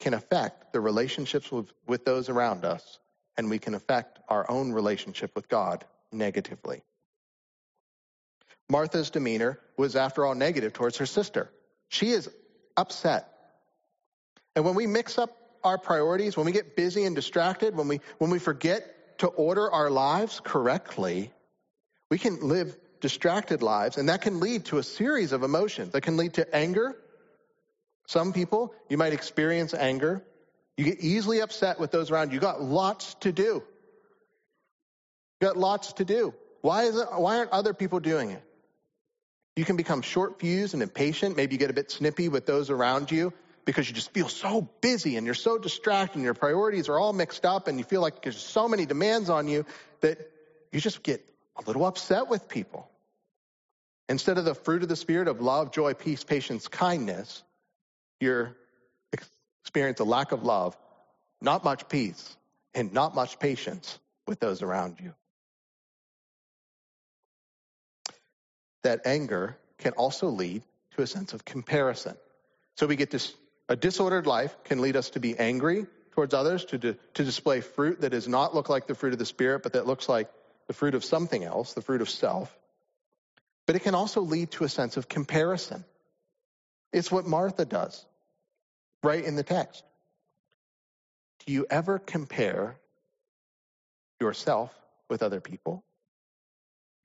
can 0.00 0.14
affect 0.14 0.72
the 0.72 0.80
relationships 0.80 1.52
with, 1.52 1.70
with 1.86 2.04
those 2.04 2.28
around 2.28 2.64
us, 2.64 2.98
and 3.36 3.50
we 3.50 3.58
can 3.58 3.74
affect 3.74 4.18
our 4.28 4.50
own 4.50 4.72
relationship 4.72 5.36
with 5.36 5.48
God 5.48 5.84
negatively. 6.10 6.82
Martha's 8.68 9.10
demeanor 9.10 9.60
was, 9.76 9.94
after 9.94 10.24
all, 10.24 10.34
negative 10.34 10.72
towards 10.72 10.96
her 10.96 11.06
sister. 11.06 11.50
She 11.88 12.10
is 12.10 12.30
upset. 12.76 13.28
And 14.54 14.64
when 14.64 14.74
we 14.74 14.86
mix 14.86 15.18
up 15.18 15.36
our 15.64 15.78
priorities, 15.78 16.36
when 16.36 16.46
we 16.46 16.52
get 16.52 16.76
busy 16.76 17.04
and 17.04 17.14
distracted, 17.14 17.76
when 17.76 17.88
we, 17.88 18.00
when 18.18 18.30
we 18.30 18.38
forget 18.38 19.18
to 19.18 19.28
order 19.28 19.70
our 19.70 19.90
lives 19.90 20.40
correctly, 20.42 21.30
we 22.10 22.18
can 22.18 22.40
live 22.40 22.76
distracted 23.00 23.62
lives, 23.62 23.96
and 23.96 24.08
that 24.08 24.22
can 24.22 24.40
lead 24.40 24.66
to 24.66 24.78
a 24.78 24.82
series 24.82 25.32
of 25.32 25.42
emotions. 25.42 25.92
That 25.92 26.02
can 26.02 26.16
lead 26.16 26.34
to 26.34 26.54
anger. 26.54 26.96
Some 28.06 28.32
people, 28.32 28.74
you 28.88 28.98
might 28.98 29.12
experience 29.12 29.74
anger. 29.74 30.22
You 30.76 30.84
get 30.84 31.00
easily 31.00 31.40
upset 31.40 31.78
with 31.78 31.90
those 31.90 32.10
around 32.10 32.30
you. 32.30 32.34
You 32.34 32.40
got 32.40 32.62
lots 32.62 33.14
to 33.20 33.32
do. 33.32 33.62
You 35.40 35.48
got 35.48 35.56
lots 35.56 35.94
to 35.94 36.04
do. 36.04 36.34
Why 36.60 36.84
is 36.84 36.96
it, 36.96 37.08
why 37.12 37.38
aren't 37.38 37.50
other 37.50 37.74
people 37.74 38.00
doing 38.00 38.30
it? 38.30 38.42
You 39.56 39.64
can 39.64 39.76
become 39.76 40.02
short 40.02 40.40
fused 40.40 40.74
and 40.74 40.82
impatient. 40.82 41.36
Maybe 41.36 41.54
you 41.54 41.58
get 41.58 41.70
a 41.70 41.74
bit 41.74 41.90
snippy 41.90 42.28
with 42.28 42.46
those 42.46 42.70
around 42.70 43.10
you 43.10 43.32
because 43.64 43.88
you 43.88 43.94
just 43.94 44.12
feel 44.12 44.28
so 44.28 44.68
busy 44.80 45.16
and 45.16 45.26
you're 45.26 45.34
so 45.34 45.58
distracted 45.58 46.16
and 46.16 46.24
your 46.24 46.34
priorities 46.34 46.88
are 46.88 46.98
all 46.98 47.12
mixed 47.12 47.44
up 47.44 47.68
and 47.68 47.78
you 47.78 47.84
feel 47.84 48.00
like 48.00 48.22
there's 48.22 48.38
so 48.38 48.66
many 48.66 48.86
demands 48.86 49.30
on 49.30 49.48
you 49.48 49.66
that 50.00 50.18
you 50.72 50.80
just 50.80 51.02
get 51.02 51.24
a 51.56 51.62
little 51.66 51.84
upset 51.84 52.28
with 52.28 52.48
people. 52.48 52.88
Instead 54.08 54.38
of 54.38 54.44
the 54.44 54.54
fruit 54.54 54.82
of 54.82 54.88
the 54.88 54.96
Spirit 54.96 55.28
of 55.28 55.40
love, 55.40 55.70
joy, 55.70 55.94
peace, 55.94 56.24
patience, 56.24 56.66
kindness, 56.68 57.42
you're 58.20 58.56
experience 59.62 60.00
a 60.00 60.04
lack 60.04 60.32
of 60.32 60.42
love, 60.42 60.76
not 61.40 61.64
much 61.64 61.88
peace, 61.88 62.36
and 62.74 62.92
not 62.92 63.14
much 63.14 63.38
patience 63.38 63.98
with 64.26 64.40
those 64.40 64.60
around 64.60 64.98
you. 65.00 65.14
That 68.82 69.06
anger 69.06 69.56
can 69.78 69.92
also 69.92 70.28
lead 70.28 70.62
to 70.96 71.02
a 71.02 71.06
sense 71.06 71.32
of 71.32 71.44
comparison. 71.44 72.16
So 72.76 72.86
we 72.86 72.96
get 72.96 73.10
this 73.10 73.34
a 73.68 73.76
disordered 73.76 74.26
life 74.26 74.54
can 74.64 74.80
lead 74.80 74.96
us 74.96 75.10
to 75.10 75.20
be 75.20 75.38
angry 75.38 75.86
towards 76.12 76.34
others, 76.34 76.64
to, 76.66 76.78
to 76.78 77.24
display 77.24 77.60
fruit 77.60 78.00
that 78.02 78.10
does 78.10 78.28
not 78.28 78.54
look 78.54 78.68
like 78.68 78.86
the 78.86 78.94
fruit 78.94 79.12
of 79.12 79.18
the 79.18 79.26
Spirit, 79.26 79.62
but 79.62 79.72
that 79.74 79.86
looks 79.86 80.08
like 80.08 80.28
the 80.66 80.74
fruit 80.74 80.94
of 80.94 81.04
something 81.04 81.42
else, 81.42 81.72
the 81.72 81.80
fruit 81.80 82.02
of 82.02 82.10
self. 82.10 82.54
But 83.66 83.76
it 83.76 83.80
can 83.80 83.94
also 83.94 84.20
lead 84.20 84.50
to 84.52 84.64
a 84.64 84.68
sense 84.68 84.96
of 84.96 85.08
comparison. 85.08 85.84
It's 86.92 87.10
what 87.10 87.26
Martha 87.26 87.64
does 87.64 88.04
right 89.02 89.24
in 89.24 89.36
the 89.36 89.42
text. 89.42 89.82
Do 91.46 91.52
you 91.52 91.66
ever 91.70 91.98
compare 91.98 92.76
yourself 94.20 94.72
with 95.08 95.22
other 95.22 95.40
people? 95.40 95.82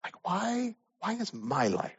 Like, 0.04 0.16
why, 0.24 0.76
why 1.00 1.14
is 1.14 1.34
my 1.34 1.68
life 1.68 1.98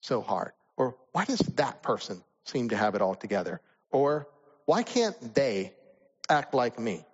so 0.00 0.20
hard? 0.20 0.52
Or 0.76 0.96
why 1.12 1.24
does 1.24 1.38
that 1.56 1.82
person 1.82 2.22
seem 2.44 2.68
to 2.70 2.76
have 2.76 2.94
it 2.94 3.02
all 3.02 3.14
together? 3.14 3.60
Or 3.90 4.28
why 4.66 4.82
can't 4.82 5.34
they 5.34 5.72
act 6.28 6.54
like 6.54 6.78
me? 6.78 7.04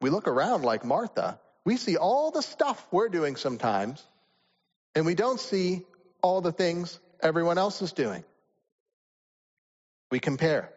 We 0.00 0.10
look 0.10 0.26
around 0.26 0.64
like 0.64 0.84
Martha. 0.84 1.38
We 1.64 1.76
see 1.76 1.96
all 1.96 2.30
the 2.30 2.42
stuff 2.42 2.84
we're 2.90 3.08
doing 3.08 3.36
sometimes, 3.36 4.02
and 4.94 5.06
we 5.06 5.14
don't 5.14 5.38
see 5.38 5.82
all 6.22 6.40
the 6.40 6.52
things 6.52 6.98
everyone 7.20 7.58
else 7.58 7.82
is 7.82 7.92
doing. 7.92 8.24
We 10.10 10.18
compare. 10.18 10.70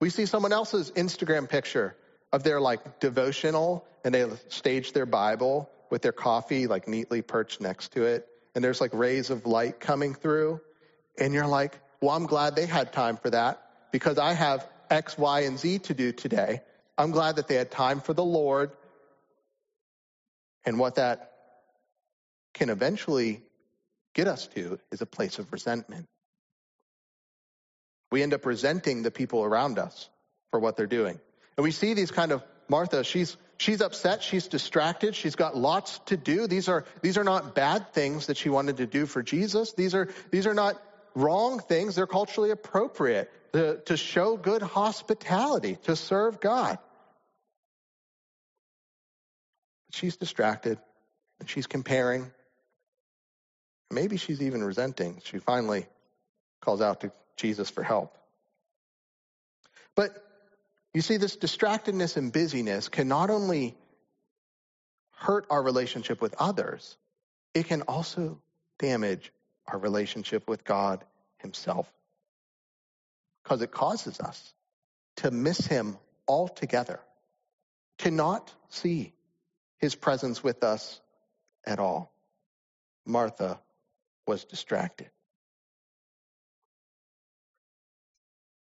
We 0.00 0.10
see 0.10 0.26
someone 0.26 0.52
else's 0.52 0.90
Instagram 0.92 1.48
picture 1.48 1.96
of 2.32 2.42
their 2.42 2.60
like 2.60 3.00
devotional 3.00 3.86
and 4.04 4.14
they 4.14 4.26
stage 4.48 4.92
their 4.92 5.06
Bible 5.06 5.68
with 5.90 6.02
their 6.02 6.12
coffee 6.12 6.66
like 6.66 6.88
neatly 6.88 7.22
perched 7.22 7.60
next 7.60 7.92
to 7.92 8.04
it. 8.04 8.26
And 8.54 8.64
there's 8.64 8.80
like 8.80 8.92
rays 8.94 9.30
of 9.30 9.46
light 9.46 9.80
coming 9.80 10.14
through. 10.14 10.60
And 11.18 11.34
you're 11.34 11.46
like, 11.46 11.78
well, 12.00 12.14
I'm 12.14 12.26
glad 12.26 12.56
they 12.56 12.66
had 12.66 12.92
time 12.92 13.16
for 13.16 13.30
that 13.30 13.62
because 13.92 14.18
I 14.18 14.32
have 14.32 14.66
X, 14.90 15.18
Y, 15.18 15.40
and 15.40 15.58
Z 15.58 15.80
to 15.80 15.94
do 15.94 16.12
today. 16.12 16.62
I'm 16.96 17.10
glad 17.10 17.36
that 17.36 17.48
they 17.48 17.54
had 17.54 17.70
time 17.70 18.00
for 18.00 18.12
the 18.12 18.24
Lord. 18.24 18.70
And 20.64 20.78
what 20.78 20.96
that 20.96 21.32
can 22.54 22.70
eventually 22.70 23.42
get 24.14 24.26
us 24.26 24.46
to 24.48 24.78
is 24.90 25.00
a 25.00 25.06
place 25.06 25.38
of 25.38 25.52
resentment. 25.52 26.06
We 28.10 28.22
end 28.22 28.34
up 28.34 28.46
resenting 28.46 29.02
the 29.02 29.10
people 29.10 29.44
around 29.44 29.78
us 29.78 30.08
for 30.50 30.58
what 30.58 30.76
they're 30.76 30.86
doing. 30.86 31.20
And 31.56 31.64
we 31.64 31.70
see 31.70 31.94
these 31.94 32.10
kind 32.10 32.32
of 32.32 32.42
Martha, 32.68 33.04
she's 33.04 33.36
she's 33.58 33.80
upset, 33.80 34.22
she's 34.22 34.48
distracted, 34.48 35.14
she's 35.14 35.36
got 35.36 35.56
lots 35.56 35.98
to 36.06 36.16
do. 36.16 36.46
These 36.46 36.68
are 36.68 36.84
these 37.02 37.18
are 37.18 37.24
not 37.24 37.54
bad 37.54 37.92
things 37.92 38.26
that 38.26 38.36
she 38.36 38.48
wanted 38.48 38.78
to 38.78 38.86
do 38.86 39.04
for 39.06 39.22
Jesus. 39.22 39.74
These 39.74 39.94
are 39.94 40.08
these 40.30 40.46
are 40.46 40.54
not 40.54 40.80
wrong 41.14 41.58
things, 41.58 41.96
they're 41.96 42.06
culturally 42.06 42.50
appropriate 42.50 43.30
to, 43.52 43.78
to 43.86 43.96
show 43.96 44.36
good 44.36 44.62
hospitality, 44.62 45.76
to 45.84 45.96
serve 45.96 46.40
God. 46.40 46.78
But 49.86 49.94
She's 49.94 50.16
distracted 50.16 50.78
and 51.40 51.48
she's 51.48 51.66
comparing. 51.66 52.30
Maybe 53.90 54.18
she's 54.18 54.42
even 54.42 54.62
resenting. 54.62 55.20
She 55.24 55.38
finally 55.38 55.86
calls 56.60 56.80
out 56.80 57.00
to 57.00 57.12
Jesus 57.36 57.70
for 57.70 57.82
help. 57.82 58.16
But 59.94 60.12
you 60.94 61.02
see, 61.02 61.16
this 61.16 61.36
distractedness 61.36 62.16
and 62.16 62.32
busyness 62.32 62.88
can 62.88 63.08
not 63.08 63.30
only 63.30 63.76
hurt 65.12 65.46
our 65.50 65.62
relationship 65.62 66.20
with 66.22 66.34
others, 66.38 66.96
it 67.54 67.66
can 67.66 67.82
also 67.82 68.40
damage 68.78 69.32
our 69.66 69.78
relationship 69.78 70.48
with 70.48 70.64
God 70.64 71.04
Himself. 71.38 71.92
Because 73.42 73.62
it 73.62 73.70
causes 73.70 74.20
us 74.20 74.54
to 75.16 75.30
miss 75.30 75.66
Him 75.66 75.98
altogether, 76.26 77.00
to 77.98 78.10
not 78.10 78.52
see 78.68 79.12
His 79.78 79.94
presence 79.94 80.42
with 80.42 80.64
us 80.64 81.00
at 81.64 81.78
all. 81.78 82.12
Martha 83.04 83.60
was 84.26 84.44
distracted. 84.44 85.10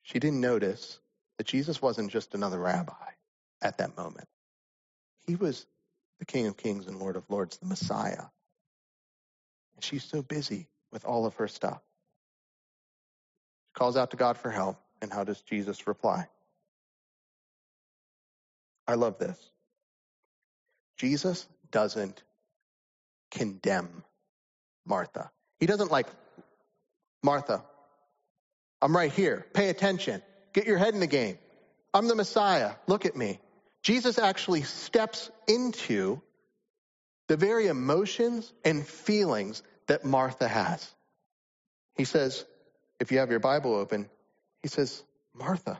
She 0.03 0.19
didn't 0.19 0.41
notice 0.41 1.01
that 1.39 1.47
Jesus 1.47 1.81
wasn't 1.83 2.11
just 2.11 2.35
another 2.35 2.59
rabbi 2.59 2.93
at 3.63 3.79
that 3.79 3.97
moment. 3.97 4.29
He 5.27 5.37
was 5.37 5.67
the 6.19 6.27
King 6.27 6.47
of 6.47 6.57
Kings 6.57 6.87
and 6.87 6.99
Lord 6.99 7.17
of 7.17 7.29
Lords, 7.29 7.57
the 7.59 7.67
Messiah. 7.67 8.25
And 9.75 9.85
she's 9.85 10.05
so 10.05 10.23
busy 10.23 10.69
with 10.93 11.05
all 11.05 11.27
of 11.27 11.35
her 11.37 11.49
stuff. 11.49 11.81
She 13.69 13.73
calls 13.79 13.97
out 13.97 14.13
to 14.13 14.17
God 14.17 14.37
for 14.37 14.51
help. 14.51 14.79
And 15.03 15.13
how 15.13 15.25
does 15.25 15.41
Jesus 15.43 15.87
reply? 15.87 16.29
I 18.87 18.95
love 18.95 19.19
this. 19.19 19.39
Jesus 20.97 21.47
doesn't 21.71 22.23
condemn 23.31 24.05
Martha. 24.87 25.31
He 25.59 25.67
doesn't 25.67 25.91
like, 25.91 26.07
Martha, 27.23 27.65
I'm 28.81 28.95
right 28.95 29.13
here. 29.13 29.47
Pay 29.55 29.71
attention. 29.71 30.23
Get 30.55 30.67
your 30.67 30.79
head 30.79 30.95
in 30.95 31.01
the 31.01 31.07
game. 31.07 31.37
I'm 31.93 32.09
the 32.09 32.15
Messiah. 32.15 32.73
Look 32.87 33.05
at 33.05 33.15
me. 33.15 33.41
Jesus 33.83 34.19
actually 34.19 34.63
steps 34.63 35.31
into 35.47 36.23
the 37.29 37.37
very 37.37 37.67
emotions 37.67 38.51
and 38.65 38.87
feelings 38.87 39.63
that 39.89 40.05
Martha 40.05 40.49
has. 40.49 40.91
He 41.97 42.05
says, 42.05 42.45
if 42.99 43.13
you 43.13 43.19
have 43.19 43.31
your 43.31 43.41
Bible 43.41 43.75
open, 43.75 44.09
he 44.63 44.69
says, 44.69 45.03
Martha, 45.35 45.79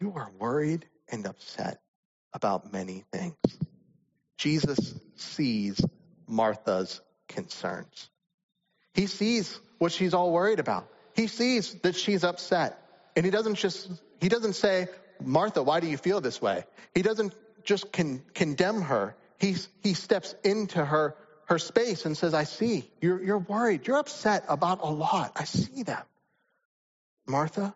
you 0.00 0.12
are 0.14 0.30
worried 0.38 0.86
and 1.10 1.26
upset 1.26 1.80
about 2.32 2.72
many 2.72 3.04
things. 3.12 3.36
Jesus 4.36 4.94
sees 5.16 5.80
Martha's 6.26 7.00
concerns. 7.28 8.10
He 8.94 9.06
sees 9.06 9.58
what 9.78 9.92
she's 9.92 10.14
all 10.14 10.32
worried 10.32 10.58
about. 10.58 10.88
He 11.14 11.26
sees 11.26 11.74
that 11.82 11.94
she's 11.94 12.24
upset. 12.24 12.76
And 13.16 13.24
he 13.24 13.30
doesn't 13.30 13.56
just, 13.56 13.90
he 14.20 14.28
doesn't 14.28 14.54
say, 14.54 14.88
Martha, 15.20 15.62
why 15.62 15.80
do 15.80 15.88
you 15.88 15.96
feel 15.96 16.20
this 16.20 16.40
way? 16.40 16.64
He 16.94 17.02
doesn't 17.02 17.34
just 17.64 17.92
con- 17.92 18.22
condemn 18.34 18.82
her. 18.82 19.16
He's, 19.38 19.68
he 19.82 19.94
steps 19.94 20.34
into 20.44 20.84
her, 20.84 21.16
her 21.46 21.58
space 21.58 22.04
and 22.06 22.16
says, 22.16 22.34
I 22.34 22.44
see, 22.44 22.88
you're, 23.00 23.22
you're 23.22 23.38
worried. 23.38 23.86
You're 23.86 23.98
upset 23.98 24.44
about 24.48 24.80
a 24.82 24.90
lot. 24.90 25.32
I 25.36 25.44
see 25.44 25.82
that. 25.84 26.06
Martha, 27.26 27.74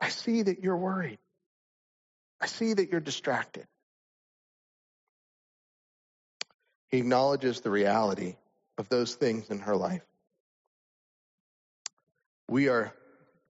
I 0.00 0.08
see 0.08 0.42
that 0.42 0.62
you're 0.62 0.76
worried. 0.76 1.18
I 2.40 2.46
see 2.46 2.74
that 2.74 2.90
you're 2.90 3.00
distracted. 3.00 3.66
He 6.88 6.98
acknowledges 6.98 7.60
the 7.60 7.70
reality 7.70 8.36
of 8.78 8.88
those 8.88 9.14
things 9.14 9.50
in 9.50 9.60
her 9.60 9.76
life. 9.76 10.04
We 12.48 12.68
are 12.68 12.92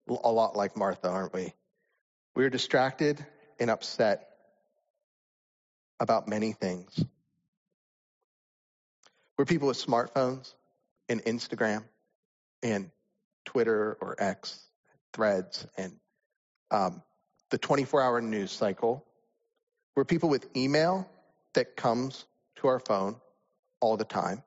a 0.07 0.31
lot 0.31 0.55
like 0.55 0.77
Martha, 0.77 1.09
aren't 1.09 1.33
we? 1.33 1.53
We 2.35 2.45
are 2.45 2.49
distracted 2.49 3.23
and 3.59 3.69
upset 3.69 4.29
about 5.99 6.27
many 6.27 6.51
things. 6.51 7.03
We're 9.37 9.45
people 9.45 9.67
with 9.67 9.83
smartphones 9.83 10.53
and 11.09 11.23
Instagram 11.23 11.83
and 12.63 12.91
Twitter 13.45 13.97
or 14.01 14.15
X, 14.19 14.59
threads, 15.13 15.65
and 15.77 15.93
um, 16.71 17.01
the 17.49 17.57
24 17.57 18.01
hour 18.01 18.21
news 18.21 18.51
cycle. 18.51 19.05
We're 19.95 20.05
people 20.05 20.29
with 20.29 20.47
email 20.55 21.09
that 21.53 21.75
comes 21.75 22.25
to 22.57 22.67
our 22.67 22.79
phone 22.79 23.15
all 23.79 23.97
the 23.97 24.05
time. 24.05 24.43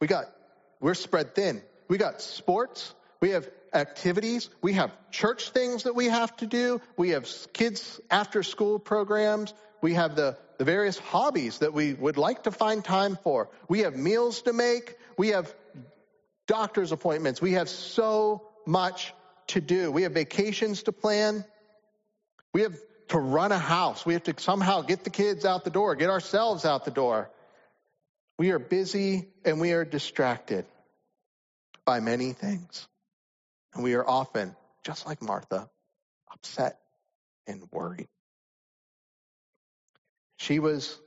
We 0.00 0.06
got, 0.06 0.26
we're 0.80 0.94
spread 0.94 1.34
thin. 1.34 1.62
We 1.88 1.98
got 1.98 2.20
sports. 2.22 2.94
We 3.20 3.30
have 3.30 3.48
activities. 3.74 4.50
We 4.60 4.74
have 4.74 4.92
church 5.10 5.50
things 5.50 5.84
that 5.84 5.94
we 5.94 6.06
have 6.06 6.36
to 6.38 6.46
do. 6.46 6.80
We 6.96 7.10
have 7.10 7.28
kids 7.52 8.00
after 8.10 8.42
school 8.42 8.78
programs. 8.78 9.54
We 9.80 9.94
have 9.94 10.14
the, 10.14 10.36
the 10.58 10.64
various 10.64 10.98
hobbies 10.98 11.58
that 11.58 11.72
we 11.72 11.94
would 11.94 12.16
like 12.16 12.44
to 12.44 12.50
find 12.50 12.84
time 12.84 13.18
for. 13.22 13.48
We 13.68 13.80
have 13.80 13.96
meals 13.96 14.42
to 14.42 14.52
make. 14.52 14.96
We 15.16 15.28
have 15.28 15.52
doctor's 16.46 16.92
appointments. 16.92 17.40
We 17.40 17.52
have 17.52 17.68
so 17.68 18.42
much 18.66 19.12
to 19.48 19.60
do. 19.60 19.90
We 19.90 20.02
have 20.02 20.12
vacations 20.12 20.84
to 20.84 20.92
plan. 20.92 21.44
We 22.54 22.62
have 22.62 22.76
to 23.08 23.18
run 23.18 23.52
a 23.52 23.58
house. 23.58 24.06
We 24.06 24.14
have 24.14 24.24
to 24.24 24.34
somehow 24.38 24.82
get 24.82 25.04
the 25.04 25.10
kids 25.10 25.44
out 25.44 25.64
the 25.64 25.70
door, 25.70 25.94
get 25.96 26.10
ourselves 26.10 26.64
out 26.64 26.84
the 26.84 26.90
door. 26.90 27.30
We 28.38 28.50
are 28.50 28.58
busy 28.58 29.28
and 29.44 29.60
we 29.60 29.72
are 29.72 29.84
distracted 29.84 30.64
by 31.84 32.00
many 32.00 32.32
things. 32.32 32.86
And 33.74 33.82
we 33.82 33.94
are 33.94 34.06
often, 34.06 34.54
just 34.84 35.06
like 35.06 35.22
Martha, 35.22 35.68
upset 36.32 36.78
and 37.46 37.62
worried. 37.72 38.08
She 40.36 40.58
was 40.58 40.98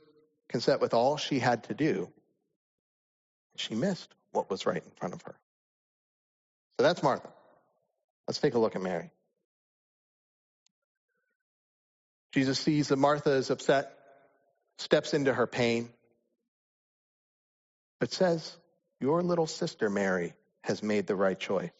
content 0.48 0.80
with 0.80 0.94
all 0.94 1.16
she 1.16 1.38
had 1.38 1.64
to 1.64 1.74
do. 1.74 2.10
She 3.56 3.74
missed 3.74 4.12
what 4.32 4.50
was 4.50 4.66
right 4.66 4.82
in 4.82 4.90
front 4.96 5.14
of 5.14 5.22
her. 5.22 5.34
So 6.78 6.84
that's 6.84 7.02
Martha. 7.02 7.28
Let's 8.26 8.38
take 8.38 8.54
a 8.54 8.58
look 8.58 8.76
at 8.76 8.82
Mary. 8.82 9.10
Jesus 12.32 12.58
sees 12.58 12.88
that 12.88 12.96
Martha 12.96 13.30
is 13.30 13.50
upset, 13.50 13.92
steps 14.78 15.14
into 15.14 15.32
her 15.32 15.46
pain, 15.46 15.88
but 17.98 18.12
says, 18.12 18.56
Your 19.00 19.22
little 19.22 19.46
sister 19.46 19.88
Mary 19.88 20.34
has 20.62 20.82
made 20.82 21.06
the 21.06 21.16
right 21.16 21.38
choice. 21.38 21.70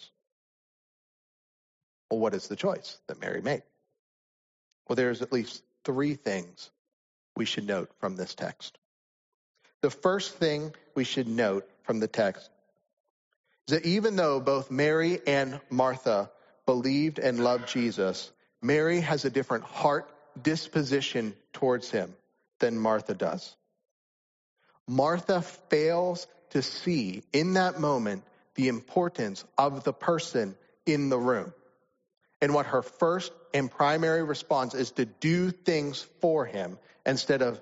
Well, 2.10 2.20
what 2.20 2.34
is 2.34 2.48
the 2.48 2.56
choice 2.56 2.98
that 3.08 3.20
Mary 3.20 3.42
made? 3.42 3.62
Well, 4.88 4.96
there's 4.96 5.22
at 5.22 5.32
least 5.32 5.62
three 5.84 6.14
things 6.14 6.70
we 7.36 7.44
should 7.44 7.66
note 7.66 7.90
from 8.00 8.16
this 8.16 8.34
text. 8.34 8.78
The 9.82 9.90
first 9.90 10.36
thing 10.36 10.74
we 10.94 11.04
should 11.04 11.28
note 11.28 11.68
from 11.82 12.00
the 12.00 12.08
text 12.08 12.48
is 13.68 13.74
that 13.74 13.86
even 13.86 14.16
though 14.16 14.40
both 14.40 14.70
Mary 14.70 15.20
and 15.26 15.60
Martha 15.70 16.30
believed 16.64 17.18
and 17.18 17.40
loved 17.40 17.68
Jesus, 17.68 18.30
Mary 18.62 19.00
has 19.00 19.24
a 19.24 19.30
different 19.30 19.64
heart 19.64 20.08
disposition 20.40 21.34
towards 21.52 21.90
him 21.90 22.14
than 22.58 22.78
Martha 22.78 23.14
does. 23.14 23.54
Martha 24.88 25.42
fails 25.42 26.26
to 26.50 26.62
see 26.62 27.22
in 27.32 27.54
that 27.54 27.80
moment 27.80 28.22
the 28.54 28.68
importance 28.68 29.44
of 29.58 29.84
the 29.84 29.92
person 29.92 30.56
in 30.86 31.08
the 31.08 31.18
room. 31.18 31.52
And 32.40 32.52
what 32.52 32.66
her 32.66 32.82
first 32.82 33.32
and 33.54 33.70
primary 33.70 34.22
response 34.22 34.74
is 34.74 34.90
to 34.92 35.06
do 35.06 35.50
things 35.50 36.06
for 36.20 36.44
him 36.44 36.78
instead 37.04 37.42
of 37.42 37.60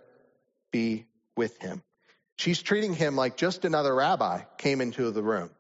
be 0.73 1.07
with 1.37 1.59
him. 1.59 1.83
She's 2.37 2.61
treating 2.61 2.95
him 2.95 3.15
like 3.15 3.37
just 3.37 3.65
another 3.65 3.95
rabbi 3.95 4.43
came 4.59 4.81
into 4.81 5.11
the 5.11 5.23
room. 5.23 5.51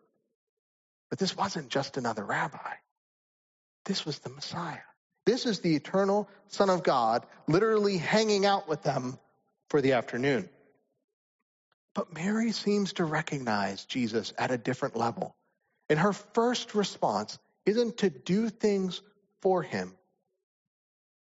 But 1.10 1.18
this 1.18 1.36
wasn't 1.36 1.68
just 1.68 1.96
another 1.96 2.24
rabbi. 2.24 2.74
This 3.84 4.04
was 4.04 4.18
the 4.18 4.30
Messiah. 4.30 4.78
This 5.26 5.46
is 5.46 5.60
the 5.60 5.76
eternal 5.76 6.28
Son 6.48 6.68
of 6.68 6.82
God, 6.82 7.24
literally 7.46 7.96
hanging 7.96 8.44
out 8.44 8.68
with 8.68 8.82
them 8.82 9.18
for 9.68 9.80
the 9.80 9.92
afternoon. 9.92 10.48
But 11.94 12.12
Mary 12.12 12.50
seems 12.50 12.94
to 12.94 13.04
recognize 13.04 13.84
Jesus 13.84 14.32
at 14.36 14.50
a 14.50 14.58
different 14.58 14.96
level. 14.96 15.36
And 15.88 15.98
her 15.98 16.12
first 16.12 16.74
response 16.74 17.38
isn't 17.66 17.96
to 17.98 18.10
do 18.10 18.48
things 18.48 19.02
for 19.40 19.62
him, 19.62 19.94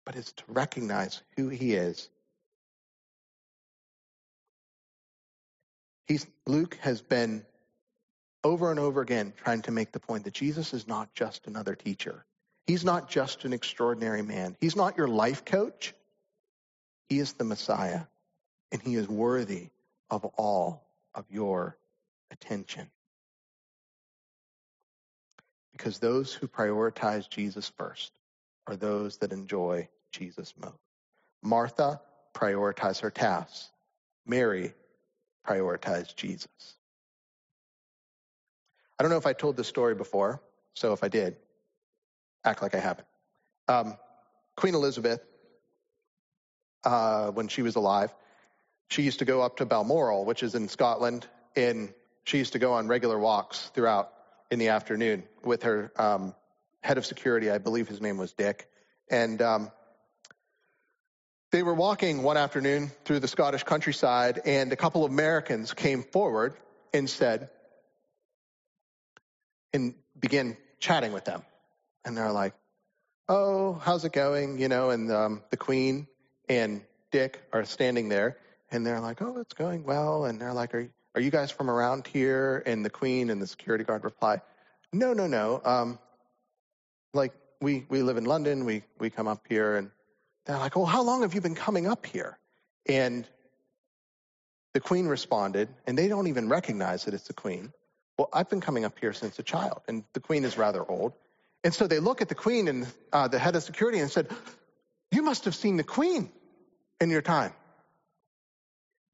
but 0.04 0.16
it's 0.16 0.32
to 0.32 0.44
recognize 0.48 1.22
who 1.36 1.48
he 1.48 1.74
is. 1.74 2.08
He's, 6.06 6.26
Luke 6.46 6.76
has 6.80 7.00
been 7.00 7.44
over 8.42 8.70
and 8.70 8.78
over 8.78 9.00
again 9.00 9.32
trying 9.42 9.62
to 9.62 9.70
make 9.70 9.92
the 9.92 10.00
point 10.00 10.24
that 10.24 10.34
Jesus 10.34 10.74
is 10.74 10.86
not 10.86 11.14
just 11.14 11.46
another 11.46 11.74
teacher. 11.74 12.24
He's 12.66 12.84
not 12.84 13.08
just 13.08 13.44
an 13.44 13.52
extraordinary 13.52 14.22
man. 14.22 14.56
He's 14.60 14.76
not 14.76 14.96
your 14.96 15.08
life 15.08 15.44
coach. 15.44 15.94
He 17.08 17.18
is 17.18 17.34
the 17.34 17.44
Messiah, 17.44 18.02
and 18.72 18.80
he 18.80 18.94
is 18.94 19.08
worthy 19.08 19.68
of 20.10 20.24
all 20.36 20.86
of 21.14 21.24
your 21.30 21.76
attention. 22.30 22.90
Because 25.76 25.98
those 25.98 26.32
who 26.32 26.46
prioritize 26.48 27.28
Jesus 27.28 27.70
first 27.76 28.12
are 28.66 28.76
those 28.76 29.18
that 29.18 29.32
enjoy 29.32 29.88
Jesus 30.12 30.54
most. 30.60 30.78
Martha 31.42 32.00
prioritized 32.34 33.00
her 33.02 33.10
tasks. 33.10 33.70
Mary 34.26 34.72
prioritized 35.46 36.16
Jesus. 36.16 36.48
I 38.98 39.02
don't 39.02 39.10
know 39.10 39.18
if 39.18 39.26
I 39.26 39.32
told 39.32 39.56
this 39.56 39.68
story 39.68 39.94
before, 39.94 40.40
so 40.74 40.92
if 40.92 41.04
I 41.04 41.08
did, 41.08 41.36
act 42.44 42.62
like 42.62 42.74
I 42.74 42.80
haven't. 42.80 43.08
Um, 43.68 43.96
Queen 44.56 44.74
Elizabeth, 44.74 45.20
uh, 46.84 47.30
when 47.32 47.48
she 47.48 47.62
was 47.62 47.76
alive, 47.76 48.14
she 48.88 49.02
used 49.02 49.18
to 49.18 49.24
go 49.24 49.42
up 49.42 49.56
to 49.56 49.66
Balmoral, 49.66 50.24
which 50.24 50.42
is 50.42 50.54
in 50.54 50.68
Scotland, 50.68 51.26
and 51.56 51.92
she 52.24 52.38
used 52.38 52.52
to 52.52 52.58
go 52.58 52.72
on 52.74 52.86
regular 52.86 53.18
walks 53.18 53.70
throughout 53.74 54.13
in 54.50 54.58
the 54.58 54.68
afternoon 54.68 55.24
with 55.44 55.62
her 55.64 55.92
um, 55.96 56.34
head 56.82 56.98
of 56.98 57.06
security. 57.06 57.50
I 57.50 57.58
believe 57.58 57.88
his 57.88 58.00
name 58.00 58.16
was 58.16 58.32
Dick, 58.32 58.68
and 59.10 59.40
um, 59.42 59.70
they 61.52 61.62
were 61.62 61.74
walking 61.74 62.22
one 62.22 62.36
afternoon 62.36 62.90
through 63.04 63.20
the 63.20 63.28
Scottish 63.28 63.62
countryside, 63.62 64.40
and 64.44 64.72
a 64.72 64.76
couple 64.76 65.04
of 65.04 65.12
Americans 65.12 65.72
came 65.72 66.02
forward 66.02 66.54
and 66.92 67.08
said, 67.08 67.50
and 69.72 69.94
began 70.18 70.56
chatting 70.78 71.12
with 71.12 71.24
them. 71.24 71.42
And 72.04 72.16
they're 72.16 72.32
like, 72.32 72.54
oh, 73.28 73.74
how's 73.74 74.04
it 74.04 74.12
going? 74.12 74.58
You 74.58 74.68
know, 74.68 74.90
and 74.90 75.10
um, 75.10 75.42
the 75.50 75.56
queen 75.56 76.06
and 76.48 76.82
Dick 77.10 77.42
are 77.52 77.64
standing 77.64 78.08
there 78.08 78.38
and 78.70 78.86
they're 78.86 79.00
like, 79.00 79.22
oh, 79.22 79.38
it's 79.38 79.54
going 79.54 79.84
well. 79.84 80.24
And 80.24 80.40
they're 80.40 80.52
like, 80.52 80.74
are, 80.74 80.88
are 81.14 81.20
you 81.20 81.30
guys 81.30 81.50
from 81.50 81.70
around 81.70 82.06
here? 82.06 82.62
And 82.66 82.84
the 82.84 82.90
queen 82.90 83.30
and 83.30 83.40
the 83.40 83.46
security 83.46 83.84
guard 83.84 84.04
reply, 84.04 84.40
no, 84.92 85.12
no, 85.12 85.26
no. 85.26 85.60
Um, 85.64 85.98
like 87.12 87.32
we, 87.60 87.86
we 87.88 88.02
live 88.02 88.16
in 88.16 88.24
London. 88.24 88.64
We, 88.64 88.82
we 88.98 89.10
come 89.10 89.28
up 89.28 89.46
here 89.48 89.76
and 89.76 89.90
they're 90.46 90.58
like, 90.58 90.76
oh, 90.76 90.84
how 90.84 91.02
long 91.02 91.22
have 91.22 91.34
you 91.34 91.40
been 91.40 91.54
coming 91.54 91.86
up 91.86 92.06
here? 92.06 92.38
And 92.86 93.26
the 94.74 94.80
queen 94.80 95.06
responded, 95.06 95.68
and 95.86 95.96
they 95.96 96.08
don't 96.08 96.26
even 96.26 96.48
recognize 96.48 97.04
that 97.04 97.14
it's 97.14 97.28
the 97.28 97.32
queen. 97.32 97.72
Well, 98.18 98.28
I've 98.32 98.50
been 98.50 98.60
coming 98.60 98.84
up 98.84 98.98
here 98.98 99.12
since 99.12 99.38
a 99.38 99.42
child, 99.42 99.82
and 99.88 100.04
the 100.12 100.20
queen 100.20 100.44
is 100.44 100.58
rather 100.58 100.84
old. 100.84 101.12
And 101.62 101.72
so 101.72 101.86
they 101.86 102.00
look 102.00 102.20
at 102.20 102.28
the 102.28 102.34
queen 102.34 102.68
and 102.68 102.86
uh, 103.12 103.28
the 103.28 103.38
head 103.38 103.56
of 103.56 103.62
security 103.62 104.00
and 104.00 104.10
said, 104.10 104.28
You 105.10 105.22
must 105.22 105.46
have 105.46 105.54
seen 105.54 105.76
the 105.76 105.84
queen 105.84 106.30
in 107.00 107.08
your 107.08 107.22
time. 107.22 107.52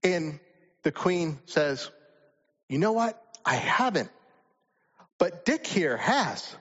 And 0.02 0.40
the 0.82 0.92
queen 0.92 1.38
says, 1.46 1.90
You 2.68 2.78
know 2.78 2.92
what? 2.92 3.22
I 3.44 3.54
haven't. 3.54 4.10
But 5.18 5.44
Dick 5.44 5.66
here 5.66 5.96
has. 5.96 6.54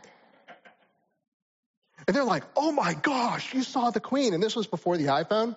And 2.08 2.16
they're 2.16 2.24
like, 2.24 2.44
Oh 2.56 2.72
my 2.72 2.94
gosh, 2.94 3.54
you 3.54 3.64
saw 3.64 3.92
the 3.92 4.00
queen. 4.00 4.34
And 4.34 4.42
this 4.42 4.56
was 4.56 4.68
before 4.68 4.98
the 4.98 5.06
iPhone. 5.06 5.56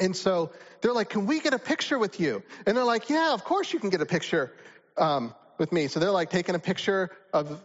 And 0.00 0.16
so 0.16 0.52
they're 0.80 0.92
like, 0.92 1.10
Can 1.10 1.26
we 1.26 1.40
get 1.40 1.54
a 1.54 1.58
picture 1.58 1.98
with 1.98 2.20
you? 2.20 2.42
And 2.66 2.76
they're 2.76 2.84
like, 2.84 3.10
Yeah, 3.10 3.32
of 3.34 3.44
course 3.44 3.72
you 3.72 3.78
can 3.78 3.90
get 3.90 4.00
a 4.00 4.06
picture 4.06 4.52
um, 4.96 5.34
with 5.58 5.72
me. 5.72 5.88
So 5.88 6.00
they're 6.00 6.10
like 6.10 6.30
taking 6.30 6.54
a 6.54 6.60
picture 6.60 7.10
of 7.32 7.62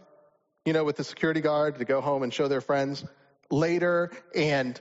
you 0.64 0.72
know, 0.72 0.84
with 0.84 0.96
the 0.96 1.04
security 1.04 1.40
guard 1.40 1.78
to 1.78 1.84
go 1.84 2.00
home 2.00 2.22
and 2.22 2.32
show 2.32 2.48
their 2.48 2.60
friends 2.60 3.04
later. 3.50 4.10
And, 4.34 4.80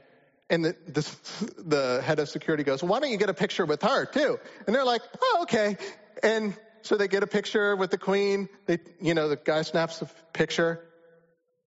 and 0.49 0.65
the, 0.65 0.75
the, 0.87 1.61
the 1.63 2.01
head 2.01 2.19
of 2.19 2.29
security 2.29 2.63
goes, 2.63 2.81
why 2.81 2.99
don't 2.99 3.11
you 3.11 3.17
get 3.17 3.29
a 3.29 3.33
picture 3.33 3.65
with 3.65 3.81
her 3.83 4.05
too? 4.05 4.39
And 4.65 4.75
they're 4.75 4.85
like, 4.85 5.01
oh, 5.21 5.39
okay. 5.43 5.77
And 6.23 6.55
so 6.81 6.97
they 6.97 7.07
get 7.07 7.23
a 7.23 7.27
picture 7.27 7.75
with 7.75 7.91
the 7.91 7.97
queen. 7.97 8.49
They, 8.65 8.79
you 8.99 9.13
know, 9.13 9.29
the 9.29 9.35
guy 9.35 9.61
snaps 9.61 10.01
a 10.01 10.09
picture 10.33 10.83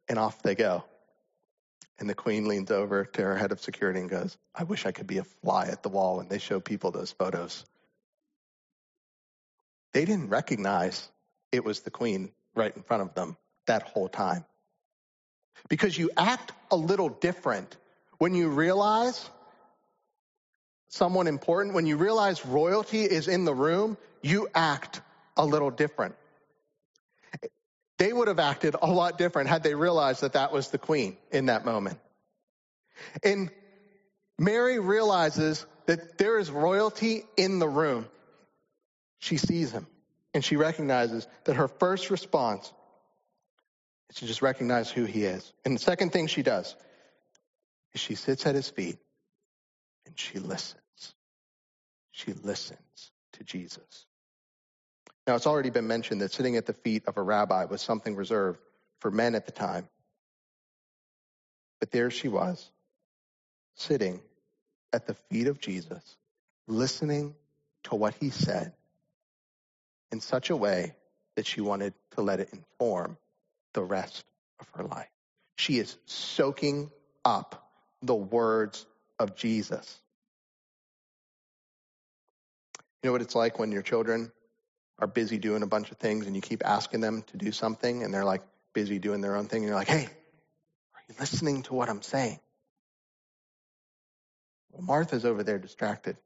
and 0.10 0.18
off 0.18 0.42
they 0.42 0.56
go. 0.56 0.84
And 2.00 2.10
the 2.10 2.16
queen 2.16 2.48
leans 2.48 2.72
over 2.72 3.06
to 3.06 3.22
her 3.22 3.38
head 3.38 3.52
of 3.52 3.62
security 3.62 4.00
and 4.00 4.10
goes, 4.10 4.36
I 4.56 4.64
wish 4.64 4.88
I 4.88 4.92
could 4.92 5.06
be 5.06 5.20
a 5.20 5.24
fly 5.24 5.68
at 5.68 5.84
the 5.84 5.90
wall 5.90 6.18
when 6.18 6.28
they 6.28 6.40
show 6.40 6.60
people 6.60 6.90
those 6.90 7.12
photos. 7.12 7.64
They 9.94 10.06
didn't 10.06 10.30
recognize 10.30 11.08
it 11.52 11.64
was 11.64 11.82
the 11.82 11.92
queen 11.92 12.32
right 12.56 12.76
in 12.76 12.82
front 12.82 13.04
of 13.04 13.14
them 13.14 13.38
that 13.68 13.84
whole 13.84 14.10
time. 14.10 14.46
Because 15.70 15.96
you 15.96 16.10
act 16.18 16.52
a 16.72 16.76
little 16.76 17.10
different 17.10 17.78
when 18.22 18.36
you 18.36 18.50
realize 18.50 19.28
someone 20.90 21.26
important, 21.26 21.74
when 21.74 21.88
you 21.88 21.98
realize 21.98 22.46
royalty 22.46 23.02
is 23.02 23.28
in 23.28 23.46
the 23.46 23.56
room, 23.56 23.98
you 24.22 24.48
act 24.54 25.02
a 25.38 25.44
little 25.44 25.72
different. 25.72 26.14
They 27.98 28.14
would 28.14 28.28
have 28.28 28.38
acted 28.38 28.76
a 28.80 28.86
lot 28.86 29.18
different 29.18 29.50
had 29.50 29.64
they 29.64 29.74
realized 29.74 30.22
that 30.22 30.34
that 30.34 30.52
was 30.52 30.68
the 30.68 30.78
queen 30.78 31.18
in 31.32 31.48
that 31.48 31.66
moment. 31.66 31.98
And 33.24 33.50
Mary 34.38 34.78
realizes 34.78 35.66
that 35.88 36.20
there 36.20 36.38
is 36.38 36.52
royalty 36.52 37.24
in 37.38 37.58
the 37.58 37.68
room. 37.68 38.08
She 39.18 39.38
sees 39.38 39.72
him 39.72 39.88
and 40.36 40.46
she 40.46 40.58
recognizes 40.58 41.28
that 41.46 41.56
her 41.56 41.68
first 41.68 42.12
response 42.12 42.72
is 44.12 44.18
to 44.18 44.28
just 44.28 44.44
recognize 44.44 44.92
who 44.92 45.06
he 45.06 45.26
is. 45.26 45.52
And 45.66 45.76
the 45.76 45.82
second 45.82 46.14
thing 46.14 46.28
she 46.28 46.44
does 46.44 46.76
she 48.00 48.16
sits 48.16 48.46
at 48.46 48.56
his 48.56 48.70
feet 48.70 48.98
and 50.06 50.18
she 50.18 50.40
listens. 50.40 50.82
She 52.12 52.34
listens 52.34 53.12
to 53.34 53.44
Jesus. 53.44 54.06
Now, 55.28 55.36
it's 55.36 55.48
already 55.48 55.70
been 55.70 55.88
mentioned 55.88 56.22
that 56.22 56.32
sitting 56.32 56.58
at 56.58 56.66
the 56.66 56.74
feet 56.74 57.04
of 57.08 57.18
a 57.18 57.22
rabbi 57.22 57.66
was 57.66 57.82
something 57.82 58.16
reserved 58.16 58.60
for 59.00 59.12
men 59.12 59.36
at 59.36 59.46
the 59.46 59.52
time. 59.52 59.88
But 61.80 61.92
there 61.92 62.12
she 62.12 62.28
was, 62.28 62.70
sitting 63.76 64.22
at 64.94 65.08
the 65.08 65.16
feet 65.30 65.48
of 65.48 65.60
Jesus, 65.60 66.18
listening 66.68 67.36
to 67.84 67.96
what 67.96 68.14
he 68.16 68.30
said 68.30 68.74
in 70.12 70.20
such 70.20 70.50
a 70.50 70.56
way 70.56 70.96
that 71.36 71.46
she 71.46 71.62
wanted 71.62 71.94
to 72.12 72.22
let 72.22 72.40
it 72.40 72.50
inform 72.54 73.18
the 73.74 73.84
rest 73.84 74.26
of 74.60 74.68
her 74.76 74.84
life. 74.84 75.10
She 75.56 75.80
is 75.80 75.98
soaking 76.06 76.92
up 77.24 77.71
the 78.02 78.16
words 78.16 78.86
of 79.20 79.36
Jesus. 79.36 80.00
You 83.02 83.08
know 83.08 83.12
what 83.14 83.22
it's 83.22 83.36
like 83.36 83.60
when 83.60 83.72
your 83.72 83.82
children 83.82 84.32
are 85.00 85.08
busy 85.08 85.38
doing 85.38 85.64
a 85.64 85.68
bunch 85.68 85.92
of 85.92 85.98
things 85.98 86.28
and 86.28 86.36
you 86.36 86.42
keep 86.42 86.66
asking 86.66 87.02
them 87.02 87.24
to 87.28 87.38
do 87.38 87.52
something 87.52 88.04
and 88.04 88.14
they're 88.14 88.26
like 88.26 88.44
busy 88.74 89.00
doing 89.00 89.22
their 89.22 89.36
own 89.36 89.48
thing 89.48 89.64
and 89.64 89.68
you're 89.68 89.76
like, 89.76 89.88
hey, 89.88 90.06
are 90.06 91.02
you 91.10 91.16
listening 91.20 91.64
to 91.64 91.74
what 91.74 91.90
I'm 91.90 92.02
saying? 92.04 92.40
Well, 94.72 94.84
Martha's 94.84 95.26
over 95.26 95.44
there 95.44 95.58
distracted. 95.58 96.18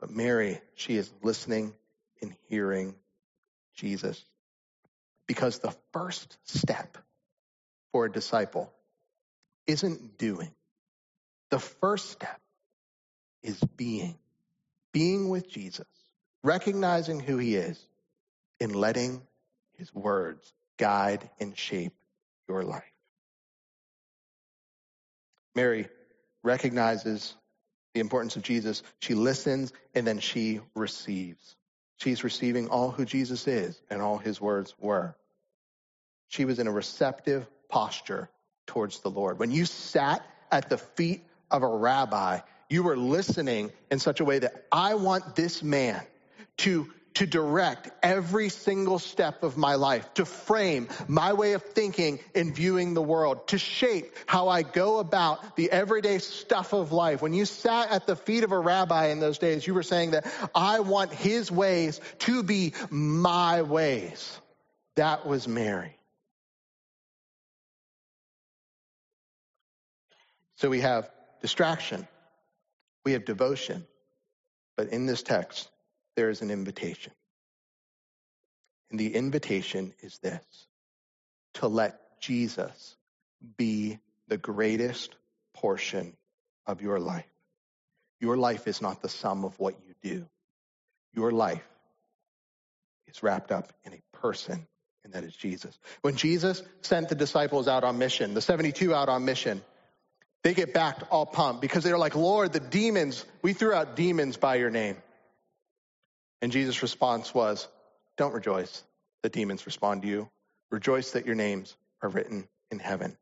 But 0.00 0.10
Mary, 0.10 0.60
she 0.74 0.96
is 0.96 1.10
listening 1.22 1.72
and 2.20 2.34
hearing 2.48 2.94
Jesus. 3.76 4.22
Because 5.26 5.58
the 5.58 5.74
first 5.92 6.36
step 6.44 6.98
for 7.92 8.04
a 8.04 8.12
disciple 8.12 8.72
isn't 9.66 10.18
doing. 10.18 10.50
The 11.50 11.58
first 11.58 12.10
step 12.10 12.40
is 13.42 13.58
being. 13.76 14.18
Being 14.92 15.28
with 15.28 15.48
Jesus 15.48 15.86
recognizing 16.46 17.18
who 17.18 17.38
he 17.38 17.56
is 17.56 17.78
and 18.60 18.74
letting 18.74 19.20
his 19.78 19.92
words 19.92 20.52
guide 20.78 21.28
and 21.40 21.58
shape 21.58 21.92
your 22.48 22.62
life. 22.62 22.84
Mary 25.56 25.88
recognizes 26.44 27.34
the 27.94 28.00
importance 28.00 28.36
of 28.36 28.42
Jesus. 28.42 28.82
She 29.00 29.14
listens 29.14 29.72
and 29.94 30.06
then 30.06 30.20
she 30.20 30.60
receives. 30.74 31.56
She's 31.96 32.22
receiving 32.22 32.68
all 32.68 32.90
who 32.90 33.04
Jesus 33.04 33.48
is 33.48 33.80
and 33.90 34.00
all 34.00 34.18
his 34.18 34.40
words 34.40 34.72
were. 34.78 35.16
She 36.28 36.44
was 36.44 36.58
in 36.60 36.68
a 36.68 36.72
receptive 36.72 37.46
posture 37.68 38.30
towards 38.66 39.00
the 39.00 39.10
Lord. 39.10 39.38
When 39.38 39.50
you 39.50 39.64
sat 39.64 40.24
at 40.52 40.68
the 40.68 40.78
feet 40.78 41.24
of 41.50 41.62
a 41.62 41.68
rabbi, 41.68 42.40
you 42.68 42.82
were 42.82 42.96
listening 42.96 43.70
in 43.90 43.98
such 43.98 44.20
a 44.20 44.24
way 44.24 44.40
that 44.40 44.66
I 44.72 44.94
want 44.94 45.36
this 45.36 45.62
man 45.62 46.02
to, 46.58 46.92
to 47.14 47.26
direct 47.26 47.90
every 48.02 48.48
single 48.48 48.98
step 48.98 49.42
of 49.42 49.56
my 49.56 49.76
life, 49.76 50.12
to 50.14 50.24
frame 50.24 50.88
my 51.06 51.32
way 51.32 51.52
of 51.52 51.62
thinking 51.62 52.18
and 52.34 52.54
viewing 52.54 52.94
the 52.94 53.02
world, 53.02 53.48
to 53.48 53.58
shape 53.58 54.12
how 54.26 54.48
I 54.48 54.62
go 54.62 54.98
about 54.98 55.56
the 55.56 55.70
everyday 55.70 56.18
stuff 56.18 56.72
of 56.72 56.92
life. 56.92 57.22
When 57.22 57.34
you 57.34 57.44
sat 57.44 57.90
at 57.90 58.06
the 58.06 58.16
feet 58.16 58.42
of 58.42 58.52
a 58.52 58.58
rabbi 58.58 59.06
in 59.06 59.20
those 59.20 59.38
days, 59.38 59.66
you 59.66 59.74
were 59.74 59.84
saying 59.84 60.12
that 60.12 60.26
I 60.54 60.80
want 60.80 61.12
his 61.12 61.52
ways 61.52 62.00
to 62.20 62.42
be 62.42 62.72
my 62.90 63.62
ways. 63.62 64.40
That 64.96 65.26
was 65.26 65.46
Mary. 65.46 65.96
So 70.56 70.70
we 70.70 70.80
have 70.80 71.10
distraction, 71.40 72.06
we 73.04 73.12
have 73.12 73.24
devotion, 73.24 73.86
but 74.76 74.88
in 74.88 75.06
this 75.06 75.22
text, 75.22 75.70
there 76.16 76.30
is 76.30 76.42
an 76.42 76.50
invitation. 76.50 77.12
And 78.90 79.00
the 79.00 79.14
invitation 79.14 79.92
is 80.02 80.18
this 80.18 80.44
to 81.54 81.68
let 81.68 82.20
Jesus 82.20 82.96
be 83.56 83.98
the 84.28 84.38
greatest 84.38 85.14
portion 85.54 86.16
of 86.66 86.82
your 86.82 86.98
life. 86.98 87.24
Your 88.20 88.36
life 88.36 88.66
is 88.66 88.80
not 88.80 89.02
the 89.02 89.08
sum 89.08 89.44
of 89.44 89.58
what 89.58 89.74
you 89.86 89.94
do. 90.02 90.26
Your 91.14 91.30
life 91.30 91.66
is 93.06 93.22
wrapped 93.22 93.52
up 93.52 93.72
in 93.84 93.92
a 93.92 94.18
person, 94.18 94.66
and 95.04 95.12
that 95.12 95.24
is 95.24 95.34
Jesus. 95.34 95.78
When 96.02 96.16
Jesus 96.16 96.62
sent 96.82 97.08
the 97.08 97.14
disciples 97.14 97.68
out 97.68 97.84
on 97.84 97.98
mission, 97.98 98.34
the 98.34 98.40
72 98.40 98.94
out 98.94 99.08
on 99.08 99.24
mission, 99.24 99.62
they 100.46 100.54
get 100.54 100.72
back 100.72 101.02
all 101.10 101.26
pumped 101.26 101.60
because 101.60 101.82
they're 101.82 101.98
like, 101.98 102.14
Lord, 102.14 102.52
the 102.52 102.60
demons, 102.60 103.24
we 103.42 103.52
threw 103.52 103.72
out 103.72 103.96
demons 103.96 104.36
by 104.36 104.54
your 104.54 104.70
name. 104.70 104.96
And 106.40 106.52
Jesus' 106.52 106.82
response 106.82 107.34
was, 107.34 107.66
Don't 108.16 108.32
rejoice 108.32 108.84
that 109.24 109.32
demons 109.32 109.66
respond 109.66 110.02
to 110.02 110.08
you. 110.08 110.28
Rejoice 110.70 111.10
that 111.12 111.26
your 111.26 111.34
names 111.34 111.74
are 112.00 112.08
written 112.08 112.46
in 112.70 112.78
heaven. 112.78 113.16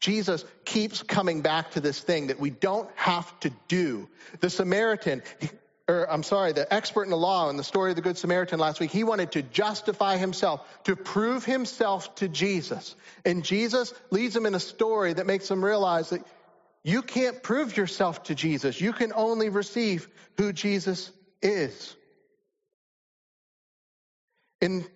Jesus 0.00 0.44
keeps 0.64 1.04
coming 1.04 1.40
back 1.40 1.70
to 1.72 1.80
this 1.80 2.00
thing 2.00 2.26
that 2.26 2.40
we 2.40 2.50
don't 2.50 2.90
have 2.96 3.38
to 3.40 3.52
do. 3.68 4.08
The 4.40 4.50
Samaritan, 4.50 5.22
or 5.86 6.10
I'm 6.10 6.24
sorry, 6.24 6.52
the 6.52 6.74
expert 6.74 7.04
in 7.04 7.10
the 7.10 7.16
law 7.16 7.48
in 7.48 7.56
the 7.56 7.62
story 7.62 7.90
of 7.90 7.96
the 7.96 8.02
Good 8.02 8.18
Samaritan 8.18 8.58
last 8.58 8.80
week, 8.80 8.90
he 8.90 9.04
wanted 9.04 9.30
to 9.32 9.42
justify 9.42 10.16
himself, 10.16 10.66
to 10.82 10.96
prove 10.96 11.44
himself 11.44 12.12
to 12.16 12.26
Jesus. 12.26 12.96
And 13.24 13.44
Jesus 13.44 13.94
leads 14.10 14.34
him 14.34 14.46
in 14.46 14.56
a 14.56 14.60
story 14.60 15.12
that 15.12 15.26
makes 15.26 15.48
him 15.48 15.64
realize 15.64 16.10
that 16.10 16.26
you 16.86 17.02
can't 17.02 17.42
prove 17.42 17.76
yourself 17.76 18.22
to 18.24 18.36
Jesus. 18.36 18.80
You 18.80 18.92
can 18.92 19.12
only 19.12 19.48
receive 19.48 20.08
who 20.36 20.52
Jesus 20.52 21.10
is. 21.42 21.96
And 24.62 24.88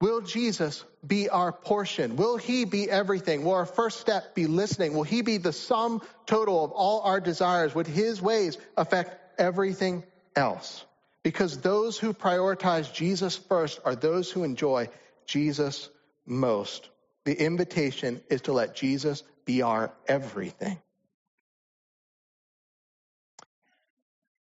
will 0.00 0.20
Jesus 0.20 0.84
be 1.04 1.28
our 1.28 1.50
portion? 1.50 2.14
Will 2.14 2.36
he 2.36 2.64
be 2.64 2.88
everything? 2.88 3.42
Will 3.42 3.54
our 3.54 3.66
first 3.66 3.98
step 3.98 4.36
be 4.36 4.46
listening? 4.46 4.94
Will 4.94 5.02
he 5.02 5.22
be 5.22 5.38
the 5.38 5.52
sum 5.52 6.00
total 6.26 6.64
of 6.64 6.70
all 6.70 7.00
our 7.00 7.18
desires? 7.18 7.74
Would 7.74 7.88
his 7.88 8.22
ways 8.22 8.56
affect 8.76 9.40
everything 9.40 10.04
else? 10.36 10.84
Because 11.24 11.58
those 11.58 11.98
who 11.98 12.14
prioritize 12.14 12.94
Jesus 12.94 13.36
first 13.36 13.80
are 13.84 13.96
those 13.96 14.30
who 14.30 14.44
enjoy 14.44 14.88
Jesus 15.26 15.90
most. 16.24 16.88
The 17.24 17.34
invitation 17.34 18.20
is 18.30 18.42
to 18.42 18.52
let 18.52 18.76
Jesus 18.76 19.24
be 19.44 19.62
our 19.62 19.92
everything. 20.06 20.78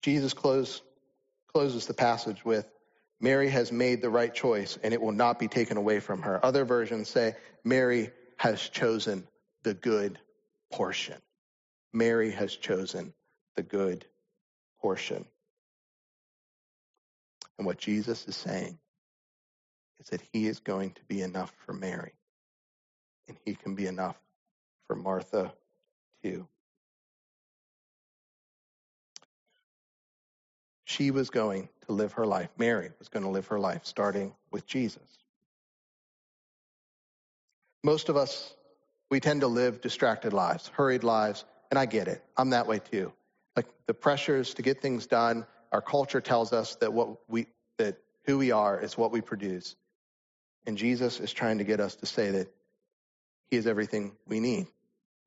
Jesus 0.07 0.33
close, 0.33 0.81
closes 1.53 1.85
the 1.87 1.93
passage 1.93 2.45
with 2.45 2.69
Mary 3.19 3.49
has 3.49 3.73
made 3.73 4.01
the 4.01 4.09
right 4.09 4.33
choice 4.33 4.79
and 4.81 4.93
it 4.93 5.01
will 5.01 5.11
not 5.11 5.37
be 5.37 5.49
taken 5.49 5.75
away 5.75 5.99
from 5.99 6.21
her. 6.21 6.43
Other 6.45 6.63
versions 6.63 7.09
say 7.09 7.35
Mary 7.65 8.11
has 8.37 8.61
chosen 8.69 9.27
the 9.63 9.73
good 9.73 10.17
portion. 10.71 11.17
Mary 11.93 12.31
has 12.31 12.55
chosen 12.55 13.13
the 13.57 13.63
good 13.63 14.05
portion. 14.81 15.25
And 17.57 17.65
what 17.67 17.77
Jesus 17.77 18.27
is 18.29 18.37
saying 18.37 18.79
is 19.99 20.07
that 20.11 20.21
he 20.31 20.47
is 20.47 20.61
going 20.61 20.91
to 20.91 21.01
be 21.09 21.21
enough 21.21 21.53
for 21.65 21.73
Mary. 21.73 22.13
and 23.27 23.37
he 23.45 23.55
can 23.55 23.75
be 23.75 23.87
enough 23.87 24.17
for 24.87 24.95
Martha 24.95 25.53
too. 26.23 26.47
She 30.97 31.11
was 31.11 31.29
going 31.29 31.69
to 31.85 31.91
live 31.93 32.13
her 32.13 32.25
life. 32.25 32.49
Mary 32.57 32.89
was 32.97 33.07
going 33.07 33.21
to 33.21 33.29
live 33.29 33.45
her 33.47 33.59
life 33.59 33.81
starting 33.83 34.33
with 34.49 34.65
Jesus. 34.65 35.03
Most 37.83 38.09
of 38.09 38.17
us, 38.17 38.55
we 39.11 39.19
tend 39.19 39.41
to 39.41 39.47
live 39.47 39.79
distracted 39.79 40.33
lives, 40.33 40.67
hurried 40.69 41.03
lives, 41.03 41.45
and 41.69 41.77
I 41.77 41.85
get 41.85 42.07
it. 42.07 42.23
I'm 42.35 42.49
that 42.49 42.65
way 42.65 42.79
too. 42.79 43.13
Like 43.55 43.67
the 43.85 43.93
pressures 43.93 44.55
to 44.55 44.63
get 44.63 44.81
things 44.81 45.05
done, 45.05 45.45
our 45.71 45.81
culture 45.81 46.19
tells 46.19 46.51
us 46.51 46.75
that 46.77 46.93
what 46.93 47.19
we 47.27 47.45
that 47.77 47.99
who 48.25 48.39
we 48.39 48.49
are 48.51 48.79
is 48.79 48.97
what 48.97 49.11
we 49.11 49.21
produce. 49.21 49.75
And 50.65 50.79
Jesus 50.79 51.19
is 51.19 51.31
trying 51.31 51.59
to 51.59 51.63
get 51.63 51.79
us 51.79 51.95
to 51.97 52.07
say 52.07 52.31
that 52.31 52.51
he 53.51 53.57
is 53.57 53.67
everything 53.67 54.13
we 54.27 54.39
need. 54.39 54.65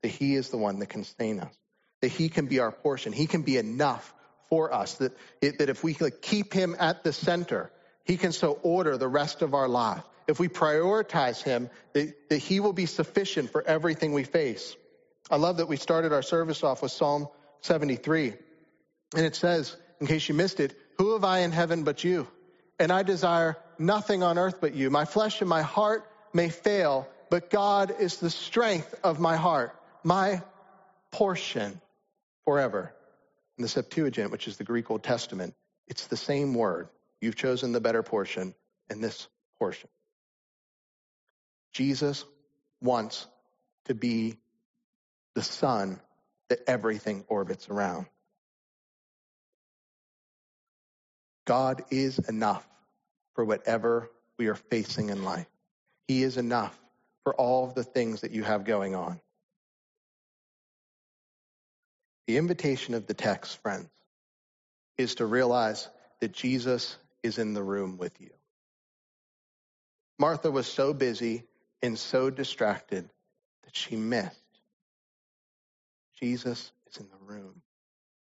That 0.01 0.09
he 0.09 0.35
is 0.35 0.49
the 0.49 0.57
one 0.57 0.79
that 0.79 0.87
can 0.87 1.05
sustain 1.05 1.39
us. 1.39 1.53
That 2.01 2.09
he 2.09 2.27
can 2.27 2.47
be 2.47 2.59
our 2.59 2.73
portion. 2.73 3.13
He 3.13 3.25
can 3.25 3.43
be 3.43 3.57
enough 3.57 4.13
for 4.51 4.73
us. 4.73 4.95
That, 4.95 5.17
it, 5.41 5.57
that 5.59 5.69
if 5.69 5.83
we 5.83 5.95
keep 6.21 6.53
him 6.53 6.75
at 6.77 7.03
the 7.03 7.13
center, 7.13 7.71
he 8.03 8.17
can 8.17 8.33
so 8.33 8.59
order 8.61 8.97
the 8.97 9.07
rest 9.07 9.41
of 9.41 9.53
our 9.55 9.69
life. 9.69 10.03
If 10.27 10.39
we 10.39 10.49
prioritize 10.49 11.41
him, 11.41 11.69
that, 11.93 12.29
that 12.29 12.37
he 12.37 12.59
will 12.59 12.73
be 12.73 12.85
sufficient 12.85 13.49
for 13.51 13.63
everything 13.63 14.11
we 14.11 14.25
face. 14.25 14.75
I 15.31 15.37
love 15.37 15.57
that 15.57 15.69
we 15.69 15.77
started 15.77 16.11
our 16.11 16.21
service 16.21 16.63
off 16.63 16.81
with 16.81 16.91
Psalm 16.91 17.29
73. 17.61 18.33
And 19.15 19.25
it 19.25 19.35
says, 19.37 19.77
in 20.01 20.07
case 20.07 20.27
you 20.27 20.35
missed 20.35 20.59
it, 20.59 20.77
who 20.97 21.13
have 21.13 21.23
I 21.23 21.39
in 21.39 21.53
heaven 21.53 21.83
but 21.83 22.03
you? 22.03 22.27
And 22.77 22.91
I 22.91 23.03
desire 23.03 23.57
nothing 23.79 24.21
on 24.21 24.37
earth 24.37 24.59
but 24.59 24.75
you. 24.75 24.89
My 24.89 25.05
flesh 25.05 25.39
and 25.39 25.49
my 25.49 25.61
heart 25.61 26.05
may 26.33 26.49
fail, 26.49 27.07
but 27.29 27.49
God 27.49 27.95
is 27.99 28.17
the 28.17 28.29
strength 28.29 28.93
of 29.01 29.19
my 29.19 29.37
heart, 29.37 29.73
my 30.03 30.41
portion 31.09 31.79
forever. 32.43 32.93
In 33.61 33.63
the 33.63 33.69
Septuagint, 33.69 34.31
which 34.31 34.47
is 34.47 34.57
the 34.57 34.63
Greek 34.63 34.89
Old 34.89 35.03
Testament, 35.03 35.53
it's 35.87 36.07
the 36.07 36.17
same 36.17 36.55
word. 36.55 36.89
You've 37.21 37.35
chosen 37.35 37.73
the 37.73 37.79
better 37.79 38.01
portion 38.01 38.55
in 38.89 39.01
this 39.01 39.27
portion. 39.59 39.87
Jesus 41.71 42.25
wants 42.81 43.27
to 43.85 43.93
be 43.93 44.39
the 45.35 45.43
sun 45.43 45.99
that 46.49 46.61
everything 46.65 47.23
orbits 47.27 47.69
around. 47.69 48.07
God 51.45 51.83
is 51.91 52.17
enough 52.17 52.67
for 53.35 53.45
whatever 53.45 54.09
we 54.39 54.47
are 54.47 54.55
facing 54.55 55.09
in 55.09 55.23
life. 55.23 55.45
He 56.07 56.23
is 56.23 56.37
enough 56.37 56.75
for 57.23 57.35
all 57.35 57.65
of 57.65 57.75
the 57.75 57.83
things 57.83 58.21
that 58.21 58.31
you 58.31 58.41
have 58.41 58.65
going 58.65 58.95
on. 58.95 59.21
The 62.27 62.37
invitation 62.37 62.93
of 62.93 63.07
the 63.07 63.13
text, 63.13 63.61
friends, 63.61 63.89
is 64.97 65.15
to 65.15 65.25
realize 65.25 65.87
that 66.19 66.31
Jesus 66.31 66.97
is 67.23 67.37
in 67.37 67.53
the 67.53 67.63
room 67.63 67.97
with 67.97 68.19
you. 68.19 68.29
Martha 70.19 70.51
was 70.51 70.67
so 70.67 70.93
busy 70.93 71.43
and 71.81 71.97
so 71.97 72.29
distracted 72.29 73.09
that 73.63 73.75
she 73.75 73.95
missed. 73.95 74.37
Jesus 76.19 76.71
is 76.87 76.97
in 76.97 77.07
the 77.09 77.25
room 77.25 77.61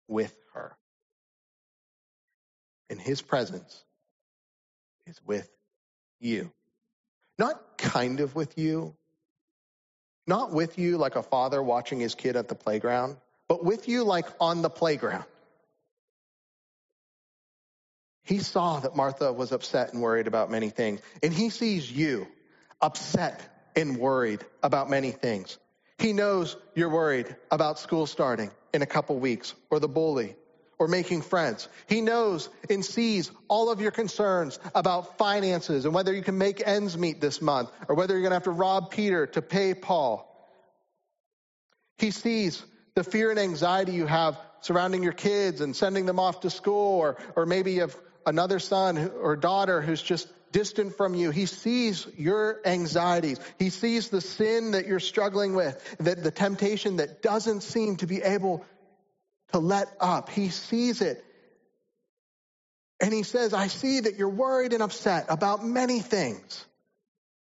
with 0.08 0.34
her. 0.54 0.76
And 2.88 3.00
his 3.00 3.20
presence 3.20 3.84
is 5.06 5.20
with 5.26 5.48
you. 6.18 6.50
Not 7.38 7.78
kind 7.78 8.20
of 8.20 8.34
with 8.34 8.58
you, 8.58 8.94
not 10.26 10.52
with 10.52 10.78
you 10.78 10.96
like 10.96 11.16
a 11.16 11.22
father 11.22 11.62
watching 11.62 12.00
his 12.00 12.14
kid 12.14 12.36
at 12.36 12.48
the 12.48 12.54
playground, 12.54 13.16
but 13.50 13.64
with 13.64 13.88
you 13.88 14.04
like 14.04 14.26
on 14.40 14.62
the 14.62 14.70
playground. 14.70 15.24
He 18.22 18.38
saw 18.38 18.78
that 18.78 18.94
Martha 18.94 19.32
was 19.32 19.50
upset 19.50 19.92
and 19.92 20.00
worried 20.00 20.28
about 20.28 20.52
many 20.52 20.70
things, 20.70 21.00
and 21.20 21.32
he 21.32 21.50
sees 21.50 21.90
you 21.90 22.28
upset 22.80 23.40
and 23.74 23.96
worried 23.96 24.44
about 24.62 24.88
many 24.88 25.10
things. 25.10 25.58
He 25.98 26.12
knows 26.12 26.56
you're 26.76 26.90
worried 26.90 27.34
about 27.50 27.80
school 27.80 28.06
starting 28.06 28.52
in 28.72 28.82
a 28.82 28.86
couple 28.86 29.18
weeks 29.18 29.52
or 29.68 29.80
the 29.80 29.88
bully 29.88 30.36
or 30.78 30.86
making 30.86 31.22
friends. 31.22 31.68
He 31.88 32.02
knows 32.02 32.48
and 32.70 32.84
sees 32.84 33.32
all 33.48 33.68
of 33.68 33.80
your 33.80 33.90
concerns 33.90 34.60
about 34.76 35.18
finances 35.18 35.86
and 35.86 35.92
whether 35.92 36.14
you 36.14 36.22
can 36.22 36.38
make 36.38 36.62
ends 36.64 36.96
meet 36.96 37.20
this 37.20 37.42
month 37.42 37.68
or 37.88 37.96
whether 37.96 38.14
you're 38.14 38.22
going 38.22 38.30
to 38.30 38.36
have 38.36 38.44
to 38.44 38.52
rob 38.52 38.92
Peter 38.92 39.26
to 39.26 39.42
pay 39.42 39.74
Paul. 39.74 40.24
He 41.98 42.12
sees 42.12 42.64
the 43.00 43.10
fear 43.10 43.30
and 43.30 43.38
anxiety 43.38 43.92
you 43.92 44.04
have 44.04 44.38
surrounding 44.60 45.02
your 45.02 45.14
kids 45.14 45.62
and 45.62 45.74
sending 45.74 46.04
them 46.04 46.18
off 46.18 46.40
to 46.40 46.50
school 46.50 46.98
or, 46.98 47.16
or 47.34 47.46
maybe 47.46 47.72
you 47.72 47.80
have 47.80 47.96
another 48.26 48.58
son 48.58 49.10
or 49.22 49.36
daughter 49.36 49.80
who's 49.80 50.02
just 50.02 50.28
distant 50.52 50.94
from 50.98 51.14
you. 51.14 51.30
He 51.30 51.46
sees 51.46 52.06
your 52.18 52.60
anxieties. 52.66 53.40
He 53.58 53.70
sees 53.70 54.10
the 54.10 54.20
sin 54.20 54.72
that 54.72 54.86
you're 54.86 55.00
struggling 55.00 55.54
with, 55.54 55.96
that 56.00 56.22
the 56.22 56.30
temptation 56.30 56.96
that 56.96 57.22
doesn't 57.22 57.62
seem 57.62 57.96
to 57.96 58.06
be 58.06 58.20
able 58.20 58.66
to 59.52 59.60
let 59.60 59.88
up. 59.98 60.28
He 60.28 60.50
sees 60.50 61.00
it. 61.00 61.24
And 63.00 63.14
he 63.14 63.22
says, 63.22 63.54
I 63.54 63.68
see 63.68 64.00
that 64.00 64.16
you're 64.16 64.28
worried 64.28 64.74
and 64.74 64.82
upset 64.82 65.24
about 65.30 65.64
many 65.64 66.00
things, 66.00 66.66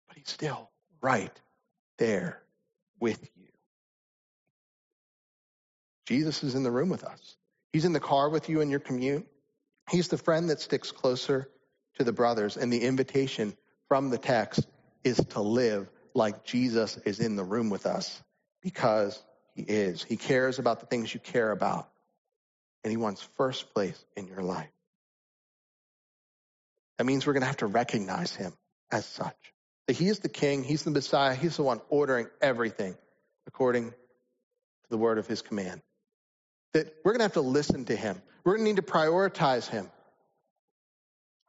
but 0.10 0.18
he's 0.18 0.28
still 0.28 0.70
right 1.00 1.32
there 1.98 2.42
with 3.00 3.22
you. 3.38 3.55
Jesus 6.06 6.44
is 6.44 6.56
in 6.56 6.64
the 6.64 6.72
room 6.72 6.90
with 6.90 7.04
us. 7.04 7.38
He's 7.74 7.86
in 7.86 7.94
the 7.94 8.00
car 8.00 8.30
with 8.30 8.50
you 8.50 8.62
in 8.62 8.70
your 8.70 8.80
commute. 8.80 9.28
He's 9.90 10.08
the 10.08 10.18
friend 10.18 10.50
that 10.50 10.62
sticks 10.62 10.92
closer 10.92 11.50
to 11.98 12.04
the 12.04 12.14
brothers. 12.14 12.58
And 12.58 12.72
the 12.72 12.82
invitation 12.82 13.56
from 13.88 14.10
the 14.10 14.18
text 14.18 14.68
is 15.04 15.18
to 15.32 15.42
live 15.42 15.90
like 16.14 16.46
Jesus 16.46 16.98
is 17.06 17.20
in 17.20 17.36
the 17.36 17.44
room 17.44 17.70
with 17.70 17.86
us 17.86 18.22
because 18.62 19.22
he 19.54 19.64
is. 19.64 20.04
He 20.04 20.18
cares 20.18 20.60
about 20.60 20.80
the 20.80 20.86
things 20.86 21.14
you 21.14 21.20
care 21.20 21.52
about 21.52 21.90
and 22.84 22.92
he 22.92 22.98
wants 22.98 23.22
first 23.36 23.74
place 23.74 24.06
in 24.16 24.28
your 24.28 24.44
life. 24.44 24.70
That 26.98 27.06
means 27.06 27.26
we're 27.26 27.34
going 27.34 27.42
to 27.42 27.48
have 27.48 27.58
to 27.58 27.66
recognize 27.66 28.36
him 28.36 28.54
as 28.92 29.06
such. 29.06 29.36
That 29.88 29.96
he 29.96 30.08
is 30.08 30.20
the 30.20 30.30
king, 30.30 30.64
he's 30.64 30.84
the 30.84 30.92
Messiah, 30.92 31.36
he's 31.36 31.58
the 31.58 31.64
one 31.64 31.82
ordering 31.90 32.28
everything 32.42 32.96
according 33.48 33.90
to 33.90 34.90
the 34.90 34.98
word 34.98 35.18
of 35.18 35.28
his 35.28 35.42
command. 35.42 35.82
That 36.76 36.94
we're 37.06 37.14
going 37.14 37.20
to 37.20 37.24
have 37.24 37.34
to 37.34 37.42
listen 37.42 37.86
to 37.86 37.96
him. 37.96 38.22
We're 38.44 38.58
going 38.58 38.66
to 38.66 38.70
need 38.72 38.76
to 38.76 38.92
prioritize 38.92 39.66
him. 39.66 39.90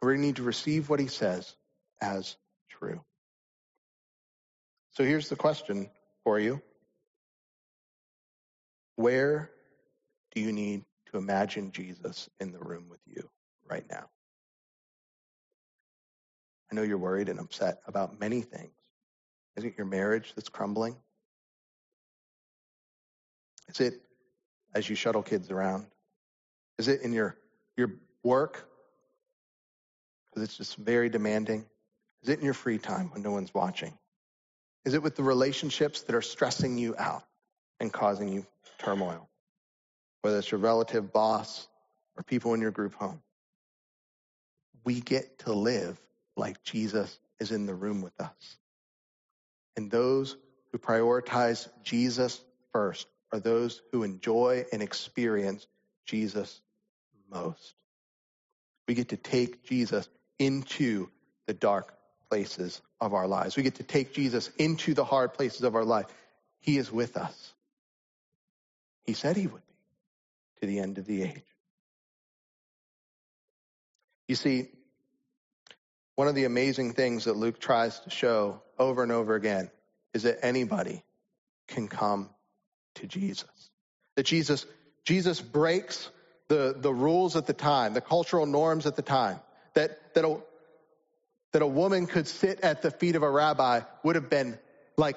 We're 0.00 0.12
going 0.12 0.20
to 0.20 0.26
need 0.28 0.36
to 0.36 0.44
receive 0.44 0.88
what 0.88 1.00
he 1.00 1.08
says 1.08 1.52
as 2.00 2.36
true. 2.70 3.00
So 4.92 5.02
here's 5.02 5.28
the 5.28 5.34
question 5.34 5.90
for 6.22 6.38
you 6.38 6.62
Where 8.94 9.50
do 10.32 10.42
you 10.42 10.52
need 10.52 10.84
to 11.10 11.18
imagine 11.18 11.72
Jesus 11.72 12.28
in 12.38 12.52
the 12.52 12.60
room 12.60 12.86
with 12.88 13.00
you 13.04 13.28
right 13.68 13.84
now. 13.90 14.04
I 16.70 16.74
know 16.76 16.82
you're 16.82 16.98
worried 16.98 17.28
and 17.28 17.40
upset 17.40 17.78
about 17.86 18.20
many 18.20 18.42
things. 18.42 18.70
Is 19.56 19.64
it 19.64 19.74
your 19.76 19.86
marriage 19.86 20.32
that's 20.36 20.48
crumbling? 20.48 20.96
Is 23.68 23.80
it 23.80 24.05
as 24.76 24.88
you 24.88 24.94
shuttle 24.94 25.22
kids 25.22 25.50
around? 25.50 25.86
Is 26.78 26.88
it 26.88 27.00
in 27.00 27.12
your, 27.12 27.36
your 27.76 27.92
work? 28.22 28.68
Because 30.26 30.44
it's 30.44 30.56
just 30.56 30.76
very 30.76 31.08
demanding. 31.08 31.64
Is 32.22 32.28
it 32.28 32.38
in 32.38 32.44
your 32.44 32.54
free 32.54 32.78
time 32.78 33.10
when 33.12 33.22
no 33.22 33.30
one's 33.30 33.52
watching? 33.52 33.92
Is 34.84 34.94
it 34.94 35.02
with 35.02 35.16
the 35.16 35.22
relationships 35.22 36.02
that 36.02 36.14
are 36.14 36.22
stressing 36.22 36.78
you 36.78 36.94
out 36.96 37.24
and 37.80 37.92
causing 37.92 38.28
you 38.28 38.46
turmoil? 38.78 39.28
whether 40.26 40.38
it's 40.38 40.50
your 40.50 40.58
relative, 40.58 41.12
boss, 41.12 41.68
or 42.16 42.24
people 42.24 42.52
in 42.52 42.60
your 42.60 42.72
group 42.72 42.94
home. 42.94 43.22
We 44.84 45.00
get 45.00 45.38
to 45.40 45.52
live 45.52 45.96
like 46.36 46.64
Jesus 46.64 47.16
is 47.38 47.52
in 47.52 47.66
the 47.66 47.76
room 47.76 48.02
with 48.02 48.20
us. 48.20 48.56
And 49.76 49.88
those 49.88 50.36
who 50.72 50.78
prioritize 50.78 51.68
Jesus 51.84 52.42
first 52.72 53.06
are 53.36 53.40
those 53.40 53.82
who 53.92 54.02
enjoy 54.02 54.64
and 54.72 54.82
experience 54.82 55.66
Jesus 56.06 56.60
most. 57.30 57.74
We 58.88 58.94
get 58.94 59.10
to 59.10 59.16
take 59.16 59.64
Jesus 59.64 60.08
into 60.38 61.08
the 61.46 61.54
dark 61.54 61.94
places 62.30 62.80
of 63.00 63.14
our 63.14 63.28
lives. 63.28 63.56
We 63.56 63.62
get 63.62 63.76
to 63.76 63.82
take 63.82 64.14
Jesus 64.14 64.50
into 64.58 64.94
the 64.94 65.04
hard 65.04 65.34
places 65.34 65.62
of 65.62 65.74
our 65.74 65.84
life. 65.84 66.06
He 66.60 66.78
is 66.78 66.90
with 66.90 67.16
us. 67.16 67.52
He 69.04 69.12
said 69.12 69.36
he 69.36 69.46
would 69.46 69.62
be 69.66 70.60
to 70.60 70.66
the 70.66 70.78
end 70.80 70.98
of 70.98 71.06
the 71.06 71.22
age. 71.22 71.44
You 74.26 74.34
see, 74.34 74.68
one 76.16 76.26
of 76.26 76.34
the 76.34 76.44
amazing 76.44 76.94
things 76.94 77.24
that 77.24 77.36
Luke 77.36 77.60
tries 77.60 78.00
to 78.00 78.10
show 78.10 78.62
over 78.78 79.02
and 79.02 79.12
over 79.12 79.34
again 79.34 79.70
is 80.14 80.22
that 80.22 80.38
anybody 80.42 81.04
can 81.68 81.86
come 81.86 82.30
to 82.96 83.06
Jesus. 83.06 83.70
That 84.16 84.24
Jesus, 84.24 84.66
Jesus 85.04 85.40
breaks 85.40 86.10
the, 86.48 86.74
the 86.76 86.92
rules 86.92 87.36
at 87.36 87.46
the 87.46 87.52
time, 87.52 87.94
the 87.94 88.00
cultural 88.00 88.46
norms 88.46 88.86
at 88.86 88.96
the 88.96 89.02
time. 89.02 89.40
That, 89.74 90.14
that, 90.14 90.24
a, 90.24 90.38
that 91.52 91.62
a 91.62 91.66
woman 91.66 92.06
could 92.06 92.26
sit 92.26 92.60
at 92.60 92.82
the 92.82 92.90
feet 92.90 93.16
of 93.16 93.22
a 93.22 93.30
rabbi 93.30 93.80
would 94.02 94.14
have 94.14 94.30
been 94.30 94.58
like 94.96 95.16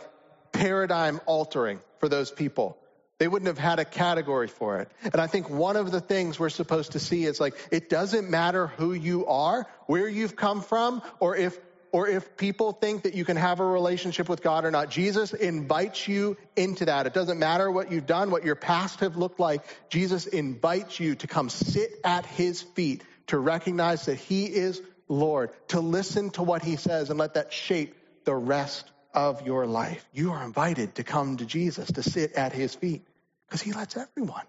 paradigm 0.51 1.21
altering 1.25 1.79
for 1.99 2.09
those 2.09 2.31
people. 2.31 2.77
They 3.19 3.27
wouldn't 3.27 3.47
have 3.47 3.57
had 3.57 3.79
a 3.79 3.85
category 3.85 4.47
for 4.47 4.79
it. 4.79 4.89
And 5.03 5.17
I 5.17 5.27
think 5.27 5.49
one 5.49 5.75
of 5.75 5.91
the 5.91 5.99
things 5.99 6.39
we're 6.39 6.49
supposed 6.49 6.93
to 6.93 6.99
see 6.99 7.25
is 7.25 7.39
like, 7.39 7.53
it 7.69 7.89
doesn't 7.89 8.29
matter 8.29 8.67
who 8.67 8.93
you 8.93 9.25
are, 9.25 9.67
where 9.87 10.07
you've 10.07 10.37
come 10.37 10.61
from, 10.61 11.01
or 11.19 11.35
if 11.35 11.59
or 11.91 12.08
if 12.08 12.38
people 12.38 12.71
think 12.71 13.04
that 13.04 13.13
you 13.13 13.25
can 13.25 13.38
have 13.38 13.60
a 13.60 13.65
relationship 13.65 14.30
with 14.30 14.41
God 14.41 14.65
or 14.65 14.71
not. 14.71 14.89
Jesus 14.89 15.34
invites 15.34 16.08
you 16.08 16.38
into 16.56 16.86
that. 16.86 17.08
It 17.08 17.13
doesn't 17.13 17.39
matter 17.39 17.71
what 17.71 17.91
you've 17.91 18.06
done, 18.06 18.32
what 18.32 18.45
your 18.45 18.56
past 18.56 18.99
have 18.99 19.17
looked 19.17 19.39
like. 19.39 19.63
Jesus 19.89 20.28
invites 20.28 20.99
you 20.99 21.15
to 21.15 21.28
come 21.28 21.49
sit 21.49 21.91
at 22.04 22.25
his 22.25 22.62
feet, 22.62 23.04
to 23.28 23.38
recognize 23.38 24.06
that 24.06 24.15
he 24.15 24.45
is 24.45 24.82
Lord, 25.08 25.49
to 25.69 25.80
listen 25.80 26.30
to 26.32 26.43
what 26.43 26.63
he 26.63 26.75
says 26.75 27.10
and 27.10 27.17
let 27.17 27.34
that 27.34 27.52
shape 27.52 27.95
the 28.25 28.36
rest 28.36 28.86
of 29.13 29.45
your 29.45 29.65
life. 29.65 30.08
You 30.13 30.34
are 30.34 30.43
invited 30.43 30.95
to 30.95 31.04
come 31.04 31.38
to 31.38 31.45
Jesus, 31.45 31.91
to 31.93 32.04
sit 32.04 32.34
at 32.34 32.54
his 32.54 32.75
feet, 32.75 33.06
because 33.47 33.62
he 33.62 33.73
lets 33.73 33.97
everyone 33.97 34.45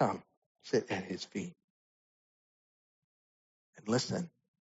come 0.00 0.22
sit 0.64 0.90
at 0.90 1.04
his 1.04 1.24
feet 1.24 1.54
and 3.76 3.88
listen 3.88 4.28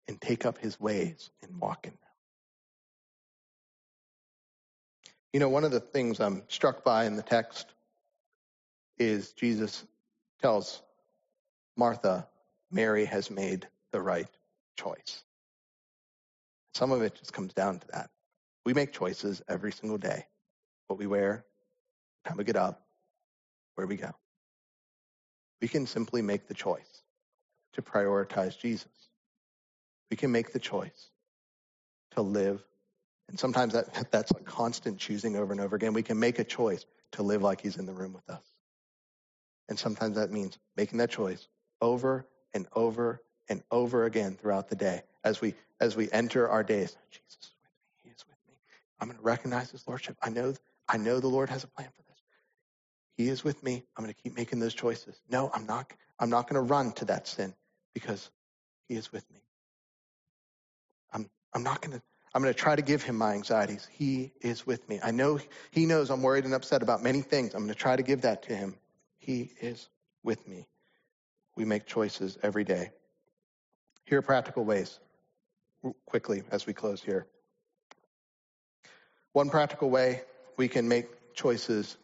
and 0.09 0.21
take 0.21 0.45
up 0.47 0.59
his 0.59 0.81
ways 0.81 1.31
and 1.43 1.61
walk 1.61 1.87
in 1.87 1.93
them. 1.93 1.99
You 5.33 5.41
know, 5.41 5.51
one 5.51 5.65
of 5.65 5.71
the 5.71 5.81
things 5.81 6.19
I'm 6.19 6.43
struck 6.49 6.83
by 6.83 7.05
in 7.05 7.15
the 7.15 7.23
text 7.23 7.67
is 8.99 9.33
Jesus 9.33 9.85
tells 10.41 10.83
Martha, 11.77 12.27
Mary 12.71 13.05
has 13.05 13.31
made 13.31 13.69
the 13.93 14.01
right 14.01 14.29
choice. 14.77 15.23
Some 16.75 16.91
of 16.93 17.03
it 17.03 17.15
just 17.15 17.33
comes 17.33 17.53
down 17.53 17.79
to 17.81 17.87
that. 17.93 18.11
We 18.65 18.75
make 18.75 18.93
choices 18.93 19.43
every 19.49 19.73
single 19.73 19.99
day. 19.99 20.27
What 20.87 20.99
we 20.99 21.07
wear, 21.07 21.45
how 22.25 22.35
we 22.35 22.45
get 22.45 22.57
up, 22.57 22.87
where 23.75 23.87
we 23.87 23.97
go. 23.97 24.11
We 25.61 25.69
can 25.69 25.87
simply 25.87 26.23
make 26.23 26.49
the 26.49 26.55
choice 26.55 27.03
to 27.75 27.83
prioritize 27.83 28.59
Jesus. 28.59 29.08
We 30.11 30.17
can 30.17 30.33
make 30.33 30.53
the 30.53 30.59
choice 30.59 31.11
to 32.13 32.23
live. 32.23 32.63
And 33.29 33.39
sometimes 33.39 33.75
that, 33.75 34.09
that's 34.11 34.31
a 34.31 34.35
constant 34.35 34.99
choosing 34.99 35.37
over 35.37 35.53
and 35.53 35.61
over 35.61 35.77
again. 35.77 35.93
We 35.93 36.03
can 36.03 36.19
make 36.19 36.39
a 36.39 36.45
choice 36.45 36.85
to 37.13 37.23
live 37.23 37.43
like 37.43 37.61
he's 37.61 37.77
in 37.77 37.87
the 37.87 37.93
room 37.93 38.13
with 38.13 38.29
us. 38.29 38.43
And 39.69 39.79
sometimes 39.79 40.17
that 40.17 40.31
means 40.31 40.59
making 40.77 40.99
that 40.99 41.11
choice 41.11 41.47
over 41.81 42.27
and 42.55 42.67
over 42.75 43.23
and 43.49 43.63
over 43.71 44.05
again 44.05 44.35
throughout 44.35 44.69
the 44.69 44.77
day 44.77 45.03
as 45.25 45.41
we 45.41 45.55
as 45.81 45.97
we 45.97 46.11
enter 46.11 46.49
our 46.49 46.63
days. 46.63 46.97
Jesus 47.11 47.39
is 47.41 47.51
with 47.63 47.71
me. 47.73 48.03
He 48.03 48.11
is 48.11 48.25
with 48.27 48.37
me. 48.49 48.55
I'm 49.01 49.09
going 49.09 49.19
to 49.19 49.25
recognize 49.25 49.71
his 49.71 49.87
lordship. 49.87 50.17
I 50.23 50.31
know 50.31 50.55
I 50.89 50.97
know 50.97 51.21
the 51.21 51.29
Lord 51.29 51.51
has 51.51 51.65
a 51.65 51.69
plan 51.69 51.89
for 51.95 52.03
this. 52.03 52.23
He 53.17 53.29
is 53.29 53.45
with 53.45 53.63
me. 53.63 53.85
I'm 53.97 54.05
going 54.05 54.15
to 54.15 54.23
keep 54.23 54.37
making 54.37 54.59
those 54.59 54.75
choices. 54.75 55.21
No, 55.31 55.51
I'm 55.53 55.67
not 55.67 55.93
I'm 56.19 56.31
not 56.31 56.49
going 56.49 56.55
to 56.55 56.73
run 56.73 56.93
to 56.93 57.05
that 57.07 57.29
sin 57.29 57.55
because 57.95 58.31
he 58.89 58.97
is 58.97 59.13
with 59.13 59.31
me. 59.31 59.41
I'm 61.55 61.63
not 61.63 61.81
going 61.81 61.99
to, 61.99 62.03
I'm 62.35 62.43
going 62.43 62.53
to 62.53 62.59
try 62.59 62.77
to 62.77 62.83
give 62.83 63.03
him 63.03 63.17
my 63.17 63.35
anxieties. 63.35 63.89
He 63.91 64.33
is 64.41 64.67
with 64.67 64.89
me. 64.89 65.01
I 65.03 65.11
know 65.11 65.41
he 65.71 65.87
knows 65.87 66.11
I'm 66.11 66.23
worried 66.23 66.45
and 66.45 66.55
upset 66.55 66.83
about 66.83 67.03
many 67.03 67.23
things. 67.23 67.55
I'm 67.55 67.61
going 67.61 67.75
to 67.75 67.75
try 67.75 67.97
to 67.97 68.03
give 68.03 68.23
that 68.23 68.43
to 68.45 68.55
him. 68.55 68.75
He 69.19 69.53
is 69.61 69.89
with 70.23 70.47
me. 70.47 70.67
We 71.57 71.65
make 71.65 71.87
choices 71.87 72.39
every 72.43 72.65
day. 72.65 72.91
Here 74.05 74.19
are 74.19 74.23
practical 74.23 74.65
ways, 74.65 74.99
quickly, 76.07 76.43
as 76.51 76.67
we 76.67 76.73
close 76.73 77.03
here. 77.03 77.27
One 79.33 79.51
practical 79.51 79.91
way 79.91 80.23
we 80.57 80.69
can 80.69 80.89
make 80.89 81.35
choices 81.35 81.97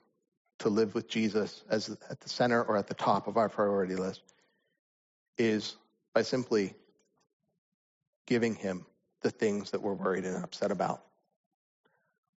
to 0.58 0.68
live 0.68 0.94
with 0.94 1.08
Jesus 1.08 1.64
as 1.68 1.88
at 2.10 2.20
the 2.20 2.28
center 2.28 2.62
or 2.62 2.76
at 2.76 2.86
the 2.86 2.94
top 2.94 3.26
of 3.26 3.36
our 3.36 3.48
priority 3.48 3.96
list 3.96 4.22
is 5.36 5.76
by 6.14 6.22
simply 6.22 6.74
giving 8.26 8.54
him 8.54 8.86
the 9.24 9.30
things 9.30 9.72
that 9.72 9.82
we're 9.82 9.94
worried 9.94 10.24
and 10.24 10.44
upset 10.44 10.70
about. 10.70 11.02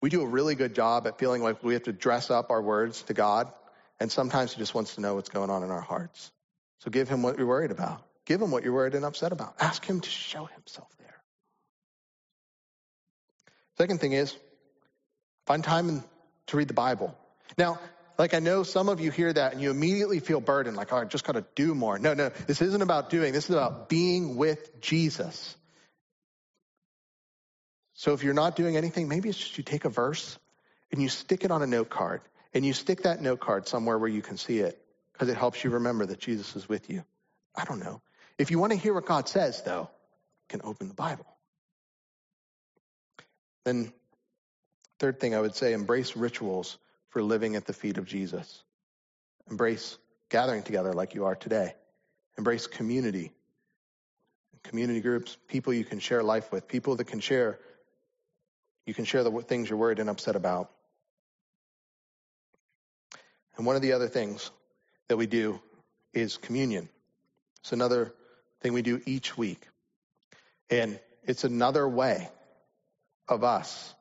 We 0.01 0.09
do 0.09 0.21
a 0.21 0.27
really 0.27 0.55
good 0.55 0.75
job 0.75 1.07
at 1.07 1.17
feeling 1.19 1.41
like 1.41 1.63
we 1.63 1.73
have 1.73 1.83
to 1.83 1.91
dress 1.91 2.29
up 2.29 2.51
our 2.51 2.61
words 2.61 3.01
to 3.03 3.13
God, 3.13 3.51
and 3.99 4.11
sometimes 4.11 4.53
He 4.53 4.59
just 4.59 4.75
wants 4.75 4.95
to 4.95 5.01
know 5.01 5.15
what's 5.15 5.29
going 5.29 5.49
on 5.49 5.63
in 5.63 5.71
our 5.71 5.81
hearts. 5.81 6.31
So 6.79 6.91
give 6.91 7.09
Him 7.09 7.23
what 7.23 7.37
you're 7.37 7.47
worried 7.47 7.71
about. 7.71 8.03
Give 8.25 8.41
Him 8.41 8.51
what 8.51 8.63
you're 8.63 8.73
worried 8.73 8.93
and 8.93 9.03
upset 9.03 9.31
about. 9.31 9.55
Ask 9.59 9.83
Him 9.83 9.99
to 9.99 10.09
show 10.09 10.45
Himself 10.45 10.87
there. 10.99 11.21
Second 13.79 13.99
thing 13.99 14.13
is, 14.13 14.37
find 15.47 15.63
time 15.63 16.03
to 16.47 16.57
read 16.57 16.67
the 16.67 16.75
Bible. 16.75 17.17
Now, 17.57 17.79
like 18.19 18.35
I 18.35 18.39
know 18.39 18.63
some 18.63 18.89
of 18.89 18.99
you 18.99 19.09
hear 19.09 19.33
that 19.33 19.53
and 19.53 19.61
you 19.61 19.71
immediately 19.71 20.19
feel 20.19 20.39
burdened, 20.39 20.77
like, 20.77 20.93
oh, 20.93 20.97
I 20.97 21.05
just 21.05 21.25
got 21.25 21.33
to 21.33 21.45
do 21.55 21.73
more. 21.73 21.97
No, 21.97 22.13
no, 22.13 22.29
this 22.45 22.61
isn't 22.61 22.81
about 22.81 23.09
doing. 23.09 23.33
This 23.33 23.45
is 23.49 23.55
about 23.55 23.89
being 23.89 24.37
with 24.37 24.79
Jesus. 24.81 25.55
So 27.95 28.13
if 28.13 28.23
you're 28.23 28.33
not 28.33 28.55
doing 28.55 28.75
anything, 28.77 29.07
maybe 29.07 29.29
it's 29.29 29.37
just 29.37 29.57
you 29.57 29.63
take 29.63 29.85
a 29.85 29.89
verse 29.89 30.37
and 30.91 31.01
you 31.01 31.09
stick 31.09 31.43
it 31.43 31.51
on 31.51 31.61
a 31.61 31.67
note 31.67 31.89
card 31.89 32.21
and 32.53 32.65
you 32.65 32.73
stick 32.73 33.03
that 33.03 33.21
note 33.21 33.39
card 33.39 33.67
somewhere 33.67 33.97
where 33.97 34.09
you 34.09 34.21
can 34.21 34.37
see 34.37 34.59
it 34.59 34.79
because 35.13 35.29
it 35.29 35.37
helps 35.37 35.63
you 35.63 35.69
remember 35.69 36.05
that 36.05 36.19
Jesus 36.19 36.55
is 36.57 36.67
with 36.67 36.89
you. 36.89 37.03
I 37.55 37.63
don't 37.63 37.79
know. 37.79 38.01
If 38.37 38.51
you 38.51 38.59
want 38.59 38.73
to 38.73 38.77
hear 38.77 38.93
what 38.93 39.05
God 39.05 39.29
says, 39.29 39.61
though, 39.63 39.89
you 39.89 40.47
can 40.49 40.61
open 40.63 40.89
the 40.89 40.93
Bible. 40.93 41.25
Then, 43.63 43.93
third 44.99 45.21
thing 45.21 45.33
I 45.33 45.39
would 45.39 45.55
say 45.55 45.71
embrace 45.71 46.17
rituals 46.17 46.77
for 47.09 47.23
living 47.23 47.55
at 47.55 47.65
the 47.65 47.73
feet 47.73 47.97
of 47.97 48.05
Jesus. 48.05 48.61
Embrace 49.49 49.97
gathering 50.29 50.63
together 50.63 50.91
like 50.91 51.15
you 51.15 51.25
are 51.25 51.35
today. 51.35 51.75
Embrace 52.37 52.67
community, 52.67 53.31
community 54.63 54.99
groups, 54.99 55.37
people 55.47 55.73
you 55.73 55.85
can 55.85 55.99
share 55.99 56.23
life 56.23 56.51
with, 56.51 56.67
people 56.67 56.97
that 56.97 57.07
can 57.07 57.21
share 57.21 57.57
you 58.85 58.93
can 58.93 59.05
share 59.05 59.23
the 59.23 59.31
things 59.41 59.69
you're 59.69 59.79
worried 59.79 59.99
and 59.99 60.09
upset 60.09 60.35
about. 60.35 60.69
And 63.57 63.65
one 63.65 63.75
of 63.75 63.81
the 63.81 63.93
other 63.93 64.07
things 64.07 64.51
that 65.07 65.17
we 65.17 65.27
do 65.27 65.59
is 66.13 66.37
communion. 66.37 66.89
It's 67.61 67.71
another 67.71 68.13
thing 68.61 68.73
we 68.73 68.81
do 68.81 69.01
each 69.05 69.37
week. 69.37 69.61
And 70.69 70.99
it's 71.23 71.43
another 71.43 71.87
way 71.87 72.29
of 73.27 73.43
us 73.43 73.93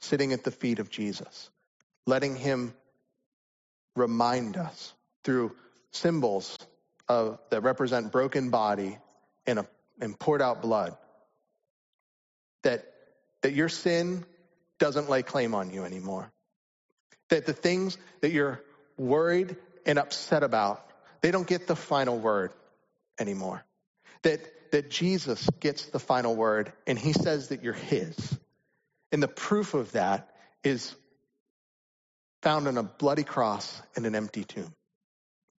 sitting 0.00 0.32
at 0.32 0.44
the 0.44 0.50
feet 0.50 0.78
of 0.78 0.90
Jesus, 0.90 1.50
letting 2.06 2.36
him 2.36 2.74
remind 3.94 4.56
us 4.56 4.92
through 5.24 5.54
symbols 5.90 6.58
of, 7.08 7.38
that 7.50 7.62
represent 7.62 8.12
broken 8.12 8.50
body 8.50 8.98
and, 9.46 9.60
a, 9.60 9.66
and 10.00 10.18
poured 10.18 10.42
out 10.42 10.62
blood 10.62 10.96
that 12.62 12.84
that 13.46 13.54
your 13.54 13.68
sin 13.68 14.24
doesn't 14.80 15.08
lay 15.08 15.22
claim 15.22 15.54
on 15.54 15.70
you 15.70 15.84
anymore. 15.84 16.32
That 17.28 17.46
the 17.46 17.52
things 17.52 17.96
that 18.20 18.32
you're 18.32 18.60
worried 18.98 19.54
and 19.86 20.00
upset 20.00 20.42
about, 20.42 20.84
they 21.20 21.30
don't 21.30 21.46
get 21.46 21.68
the 21.68 21.76
final 21.76 22.18
word 22.18 22.50
anymore. 23.20 23.64
That, 24.22 24.40
that 24.72 24.90
Jesus 24.90 25.48
gets 25.60 25.86
the 25.86 26.00
final 26.00 26.34
word 26.34 26.72
and 26.88 26.98
he 26.98 27.12
says 27.12 27.50
that 27.50 27.62
you're 27.62 27.72
his. 27.72 28.36
And 29.12 29.22
the 29.22 29.28
proof 29.28 29.74
of 29.74 29.92
that 29.92 30.28
is 30.64 30.96
found 32.42 32.66
on 32.66 32.78
a 32.78 32.82
bloody 32.82 33.22
cross 33.22 33.80
and 33.94 34.06
an 34.06 34.16
empty 34.16 34.42
tomb 34.42 34.74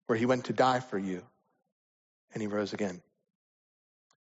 where 0.08 0.18
he 0.18 0.26
went 0.26 0.46
to 0.46 0.52
die 0.52 0.80
for 0.80 0.98
you 0.98 1.22
and 2.34 2.42
he 2.42 2.48
rose 2.48 2.72
again. 2.72 3.00